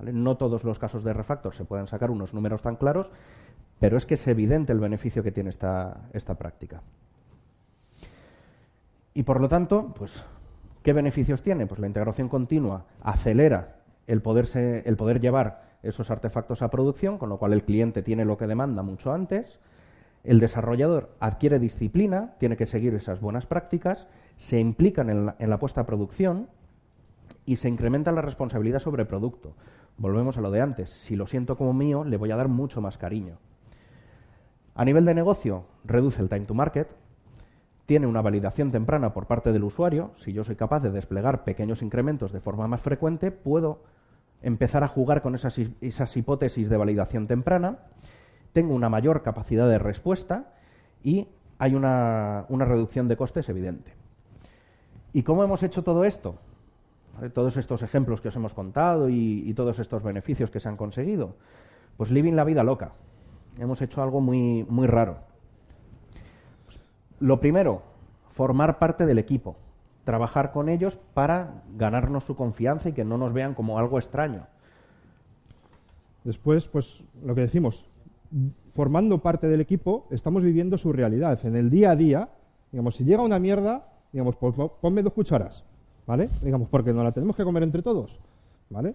No 0.00 0.36
todos 0.36 0.64
los 0.64 0.78
casos 0.78 1.04
de 1.04 1.12
refactor 1.12 1.54
se 1.54 1.64
pueden 1.64 1.86
sacar 1.86 2.10
unos 2.10 2.34
números 2.34 2.62
tan 2.62 2.76
claros, 2.76 3.10
pero 3.78 3.96
es 3.96 4.06
que 4.06 4.14
es 4.14 4.26
evidente 4.26 4.72
el 4.72 4.80
beneficio 4.80 5.22
que 5.22 5.32
tiene 5.32 5.50
esta, 5.50 6.08
esta 6.12 6.34
práctica. 6.34 6.82
Y 9.14 9.22
por 9.24 9.40
lo 9.40 9.48
tanto, 9.48 9.94
pues, 9.96 10.24
¿qué 10.88 10.94
beneficios 10.94 11.42
tiene? 11.42 11.66
Pues 11.66 11.80
la 11.80 11.86
integración 11.86 12.30
continua 12.30 12.86
acelera 13.02 13.76
el, 14.06 14.22
el 14.86 14.96
poder 14.96 15.20
llevar 15.20 15.76
esos 15.82 16.10
artefactos 16.10 16.62
a 16.62 16.70
producción, 16.70 17.18
con 17.18 17.28
lo 17.28 17.36
cual 17.36 17.52
el 17.52 17.62
cliente 17.62 18.02
tiene 18.02 18.24
lo 18.24 18.38
que 18.38 18.46
demanda 18.46 18.82
mucho 18.82 19.12
antes. 19.12 19.60
El 20.24 20.40
desarrollador 20.40 21.10
adquiere 21.20 21.58
disciplina, 21.58 22.36
tiene 22.38 22.56
que 22.56 22.64
seguir 22.64 22.94
esas 22.94 23.20
buenas 23.20 23.44
prácticas, 23.44 24.08
se 24.38 24.60
implican 24.60 25.10
en 25.10 25.26
la, 25.26 25.36
en 25.38 25.50
la 25.50 25.58
puesta 25.58 25.82
a 25.82 25.86
producción 25.86 26.48
y 27.44 27.56
se 27.56 27.68
incrementa 27.68 28.10
la 28.10 28.22
responsabilidad 28.22 28.78
sobre 28.78 29.02
el 29.02 29.08
producto. 29.08 29.52
Volvemos 29.98 30.38
a 30.38 30.40
lo 30.40 30.50
de 30.50 30.62
antes. 30.62 30.88
Si 30.88 31.16
lo 31.16 31.26
siento 31.26 31.58
como 31.58 31.74
mío, 31.74 32.02
le 32.02 32.16
voy 32.16 32.30
a 32.30 32.36
dar 32.36 32.48
mucho 32.48 32.80
más 32.80 32.96
cariño. 32.96 33.36
A 34.74 34.86
nivel 34.86 35.04
de 35.04 35.12
negocio, 35.12 35.66
reduce 35.84 36.22
el 36.22 36.30
time 36.30 36.46
to 36.46 36.54
market, 36.54 36.88
tiene 37.88 38.06
una 38.06 38.20
validación 38.20 38.70
temprana 38.70 39.14
por 39.14 39.24
parte 39.24 39.50
del 39.50 39.64
usuario. 39.64 40.10
Si 40.16 40.34
yo 40.34 40.44
soy 40.44 40.56
capaz 40.56 40.80
de 40.80 40.90
desplegar 40.90 41.42
pequeños 41.44 41.80
incrementos 41.80 42.32
de 42.32 42.40
forma 42.40 42.68
más 42.68 42.82
frecuente, 42.82 43.30
puedo 43.30 43.80
empezar 44.42 44.84
a 44.84 44.88
jugar 44.88 45.22
con 45.22 45.34
esas, 45.34 45.58
esas 45.80 46.14
hipótesis 46.14 46.68
de 46.68 46.76
validación 46.76 47.26
temprana. 47.26 47.78
Tengo 48.52 48.74
una 48.74 48.90
mayor 48.90 49.22
capacidad 49.22 49.66
de 49.66 49.78
respuesta 49.78 50.52
y 51.02 51.28
hay 51.58 51.74
una, 51.74 52.44
una 52.50 52.66
reducción 52.66 53.08
de 53.08 53.16
costes 53.16 53.48
evidente. 53.48 53.94
¿Y 55.14 55.22
cómo 55.22 55.42
hemos 55.42 55.62
hecho 55.62 55.82
todo 55.82 56.04
esto? 56.04 56.34
todos 57.32 57.56
estos 57.56 57.82
ejemplos 57.82 58.20
que 58.20 58.28
os 58.28 58.36
hemos 58.36 58.52
contado 58.52 59.08
y, 59.08 59.52
todos 59.54 59.78
estos 59.78 60.02
beneficios 60.02 60.50
que 60.50 60.60
se 60.60 60.68
han 60.68 60.76
conseguido. 60.76 61.36
Pues 61.96 62.10
living 62.10 62.34
la 62.34 62.44
vida 62.44 62.62
loca. 62.62 62.92
Hemos 63.58 63.80
hecho 63.80 64.02
algo 64.02 64.20
muy, 64.20 64.64
muy 64.68 64.86
raro. 64.86 65.27
Lo 67.20 67.40
primero, 67.40 67.82
formar 68.32 68.78
parte 68.78 69.06
del 69.06 69.18
equipo. 69.18 69.56
Trabajar 70.04 70.52
con 70.52 70.68
ellos 70.68 70.98
para 71.14 71.62
ganarnos 71.76 72.24
su 72.24 72.36
confianza 72.36 72.88
y 72.88 72.92
que 72.92 73.04
no 73.04 73.18
nos 73.18 73.32
vean 73.32 73.54
como 73.54 73.78
algo 73.78 73.98
extraño. 73.98 74.46
Después, 76.24 76.66
pues 76.68 77.04
lo 77.22 77.34
que 77.34 77.42
decimos, 77.42 77.86
formando 78.72 79.18
parte 79.18 79.48
del 79.48 79.60
equipo, 79.60 80.06
estamos 80.10 80.42
viviendo 80.42 80.78
su 80.78 80.92
realidad. 80.92 81.38
En 81.44 81.56
el 81.56 81.70
día 81.70 81.90
a 81.90 81.96
día, 81.96 82.28
digamos, 82.72 82.96
si 82.96 83.04
llega 83.04 83.22
una 83.22 83.38
mierda, 83.38 83.88
digamos, 84.12 84.36
pues 84.36 84.54
ponme 84.80 85.02
dos 85.02 85.12
cucharas 85.12 85.64
¿vale? 86.08 86.30
Digamos, 86.42 86.68
porque 86.70 86.92
no 86.92 87.04
la 87.04 87.12
tenemos 87.12 87.36
que 87.36 87.44
comer 87.44 87.62
entre 87.62 87.82
todos, 87.82 88.18
¿vale? 88.70 88.94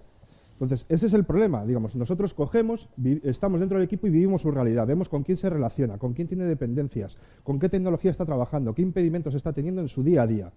Entonces, 0.53 0.85
ese 0.87 1.07
es 1.07 1.13
el 1.13 1.23
problema. 1.23 1.65
Digamos, 1.65 1.95
nosotros 1.95 2.33
cogemos, 2.33 2.87
estamos 3.23 3.59
dentro 3.59 3.77
del 3.77 3.85
equipo 3.85 4.07
y 4.07 4.11
vivimos 4.11 4.41
su 4.41 4.51
realidad. 4.51 4.87
Vemos 4.87 5.09
con 5.09 5.23
quién 5.23 5.37
se 5.37 5.49
relaciona, 5.49 5.97
con 5.97 6.13
quién 6.13 6.27
tiene 6.27 6.45
dependencias, 6.45 7.17
con 7.43 7.59
qué 7.59 7.69
tecnología 7.69 8.11
está 8.11 8.25
trabajando, 8.25 8.73
qué 8.73 8.81
impedimentos 8.81 9.35
está 9.35 9.51
teniendo 9.51 9.81
en 9.81 9.87
su 9.87 10.03
día 10.03 10.21
a 10.21 10.27
día. 10.27 10.51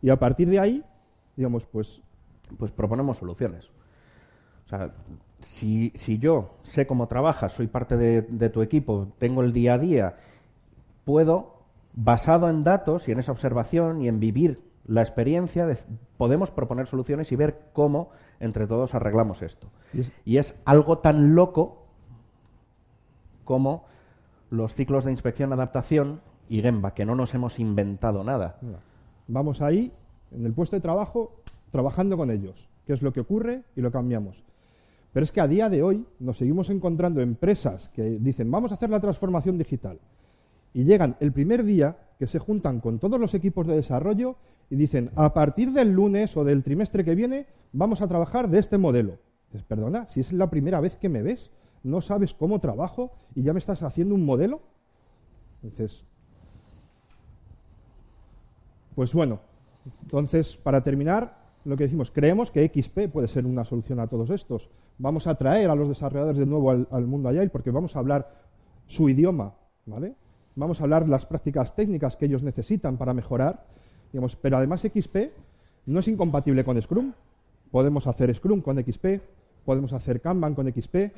Y 0.00 0.10
a 0.10 0.18
partir 0.18 0.48
de 0.48 0.58
ahí, 0.58 0.82
digamos, 1.36 1.66
pues... 1.66 2.02
Pues 2.58 2.70
proponemos 2.70 3.16
soluciones. 3.16 3.70
O 4.66 4.68
sea, 4.68 4.92
si, 5.40 5.92
yo 6.18 6.58
sé 6.62 6.86
cómo 6.86 7.08
trabajas, 7.08 7.52
soy 7.52 7.68
parte 7.68 7.96
de 7.96 8.50
tu 8.50 8.60
equipo, 8.60 9.08
tengo 9.18 9.42
el 9.42 9.54
día 9.54 9.74
a 9.74 9.78
día, 9.78 10.16
puedo, 11.04 11.54
basado 11.94 12.48
en 12.50 12.64
datos 12.64 13.08
y 13.08 13.12
en 13.12 13.20
esa 13.20 13.32
observación 13.32 14.02
y 14.02 14.08
en 14.08 14.20
vivir 14.20 14.60
la 14.86 15.02
experiencia, 15.02 15.66
de, 15.66 15.78
podemos 16.16 16.50
proponer 16.50 16.86
soluciones 16.86 17.32
y 17.32 17.36
ver 17.36 17.60
cómo 17.72 18.10
entre 18.40 18.66
todos 18.66 18.94
arreglamos 18.94 19.42
esto. 19.42 19.68
Y 20.24 20.38
es, 20.38 20.54
algo 20.64 20.98
tan 20.98 21.34
loco 21.34 21.86
como 23.44 23.84
los 24.50 24.74
ciclos 24.74 25.04
de 25.04 25.10
inspección, 25.10 25.52
adaptación 25.52 26.20
y 26.48 26.60
Gemba, 26.60 26.94
que 26.94 27.04
no 27.04 27.14
nos 27.14 27.34
hemos 27.34 27.58
inventado 27.58 28.24
nada. 28.24 28.58
Vamos 29.26 29.62
ahí, 29.62 29.92
en 30.32 30.44
el 30.44 30.52
puesto 30.52 30.76
de 30.76 30.82
trabajo, 30.82 31.32
trabajando 31.70 32.16
con 32.16 32.30
ellos. 32.30 32.68
¿Qué 32.86 32.92
es 32.92 33.02
lo 33.02 33.12
que 33.12 33.20
ocurre? 33.20 33.62
Y 33.76 33.80
lo 33.80 33.90
cambiamos. 33.90 34.44
Pero 35.12 35.24
es 35.24 35.32
que 35.32 35.40
a 35.40 35.48
día 35.48 35.70
de 35.70 35.82
hoy 35.82 36.04
nos 36.18 36.38
seguimos 36.38 36.70
encontrando 36.70 37.20
empresas 37.20 37.88
que 37.90 38.02
dicen, 38.02 38.50
vamos 38.50 38.72
a 38.72 38.74
hacer 38.74 38.90
la 38.90 39.00
transformación 39.00 39.56
digital. 39.56 39.98
Y 40.74 40.84
llegan 40.84 41.16
el 41.20 41.32
primer 41.32 41.64
día 41.64 41.96
que 42.18 42.26
se 42.26 42.40
juntan 42.40 42.80
con 42.80 42.98
todos 42.98 43.20
los 43.20 43.32
equipos 43.32 43.66
de 43.66 43.76
desarrollo 43.76 44.36
y 44.70 44.76
dicen, 44.76 45.10
a 45.14 45.34
partir 45.34 45.72
del 45.72 45.92
lunes 45.92 46.36
o 46.36 46.44
del 46.44 46.62
trimestre 46.62 47.04
que 47.04 47.14
viene 47.14 47.46
vamos 47.72 48.00
a 48.00 48.08
trabajar 48.08 48.48
de 48.48 48.58
este 48.58 48.78
modelo. 48.78 49.18
Dices, 49.50 49.66
perdona, 49.66 50.06
si 50.06 50.20
es 50.20 50.32
la 50.32 50.50
primera 50.50 50.80
vez 50.80 50.96
que 50.96 51.08
me 51.08 51.22
ves, 51.22 51.50
no 51.82 52.00
sabes 52.00 52.34
cómo 52.34 52.60
trabajo 52.60 53.12
y 53.34 53.42
ya 53.42 53.52
me 53.52 53.58
estás 53.58 53.82
haciendo 53.82 54.14
un 54.14 54.24
modelo. 54.24 54.62
Entonces, 55.62 56.04
pues 58.94 59.12
bueno, 59.12 59.40
entonces, 60.02 60.56
para 60.56 60.82
terminar, 60.82 61.36
lo 61.64 61.76
que 61.76 61.84
decimos, 61.84 62.10
creemos 62.10 62.50
que 62.50 62.66
XP 62.66 63.10
puede 63.12 63.28
ser 63.28 63.46
una 63.46 63.64
solución 63.64 64.00
a 64.00 64.06
todos 64.06 64.30
estos. 64.30 64.70
Vamos 64.98 65.26
a 65.26 65.34
traer 65.34 65.70
a 65.70 65.74
los 65.74 65.88
desarrolladores 65.88 66.38
de 66.38 66.46
nuevo 66.46 66.70
al, 66.70 66.88
al 66.90 67.06
mundo 67.06 67.28
Agile 67.28 67.48
porque 67.48 67.70
vamos 67.70 67.96
a 67.96 67.98
hablar 67.98 68.44
su 68.86 69.08
idioma, 69.08 69.54
¿vale? 69.86 70.14
Vamos 70.56 70.80
a 70.80 70.84
hablar 70.84 71.08
las 71.08 71.26
prácticas 71.26 71.74
técnicas 71.74 72.16
que 72.16 72.26
ellos 72.26 72.42
necesitan 72.42 72.96
para 72.96 73.14
mejorar 73.14 73.66
pero 74.40 74.56
además 74.56 74.82
XP 74.82 75.16
no 75.86 76.00
es 76.00 76.08
incompatible 76.08 76.64
con 76.64 76.80
Scrum. 76.80 77.12
Podemos 77.70 78.06
hacer 78.06 78.34
Scrum 78.34 78.60
con 78.60 78.82
XP, 78.82 79.20
podemos 79.64 79.92
hacer 79.92 80.20
Kanban 80.20 80.54
con 80.54 80.72
XP, 80.72 81.12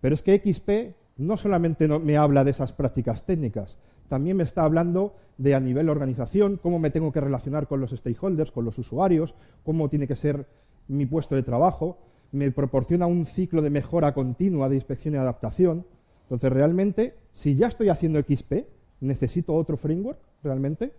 pero 0.00 0.14
es 0.14 0.22
que 0.22 0.38
XP 0.38 0.94
no 1.16 1.36
solamente 1.36 1.88
me 1.88 2.16
habla 2.16 2.44
de 2.44 2.50
esas 2.50 2.72
prácticas 2.72 3.24
técnicas, 3.24 3.78
también 4.08 4.36
me 4.36 4.42
está 4.42 4.64
hablando 4.64 5.14
de 5.38 5.54
a 5.54 5.60
nivel 5.60 5.88
organización, 5.88 6.58
cómo 6.62 6.78
me 6.78 6.90
tengo 6.90 7.12
que 7.12 7.20
relacionar 7.20 7.66
con 7.66 7.80
los 7.80 7.92
stakeholders, 7.92 8.50
con 8.50 8.64
los 8.64 8.78
usuarios, 8.78 9.34
cómo 9.64 9.88
tiene 9.88 10.06
que 10.06 10.16
ser 10.16 10.46
mi 10.88 11.06
puesto 11.06 11.34
de 11.34 11.42
trabajo, 11.42 11.98
me 12.32 12.50
proporciona 12.50 13.06
un 13.06 13.24
ciclo 13.26 13.62
de 13.62 13.70
mejora 13.70 14.12
continua 14.14 14.68
de 14.68 14.74
inspección 14.74 15.14
y 15.14 15.18
adaptación. 15.18 15.86
Entonces, 16.24 16.52
realmente, 16.52 17.14
si 17.32 17.56
ya 17.56 17.68
estoy 17.68 17.88
haciendo 17.88 18.20
XP, 18.20 18.66
necesito 19.00 19.54
otro 19.54 19.76
framework, 19.76 20.18
realmente. 20.42 20.92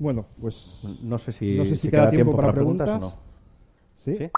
Bueno, 0.00 0.24
pues 0.40 0.80
no 1.02 1.18
sé 1.18 1.30
si, 1.30 1.58
no 1.58 1.66
sé 1.66 1.76
si, 1.76 1.90
queda, 1.90 2.08
tiempo, 2.08 2.34
para, 2.34 2.54
preguntas, 2.54 2.88
o 2.88 2.98
no. 2.98 3.14
¿Sí? 4.02 4.30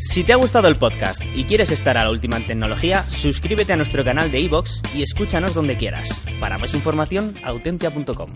Si 0.00 0.24
te 0.24 0.32
ha 0.32 0.36
gustado 0.36 0.68
el 0.68 0.76
podcast 0.76 1.20
y 1.34 1.44
quieres 1.44 1.70
estar 1.70 1.98
a 1.98 2.04
la 2.04 2.10
última 2.10 2.38
en 2.38 2.46
tecnología, 2.46 3.02
suscríbete 3.10 3.74
a 3.74 3.76
nuestro 3.76 4.04
canal 4.04 4.30
de 4.30 4.40
iVoox 4.40 4.80
y 4.94 5.02
escúchanos 5.02 5.52
donde 5.52 5.76
quieras. 5.76 6.24
Para 6.40 6.56
más 6.56 6.72
información, 6.72 7.34
autentia.com. 7.44 8.30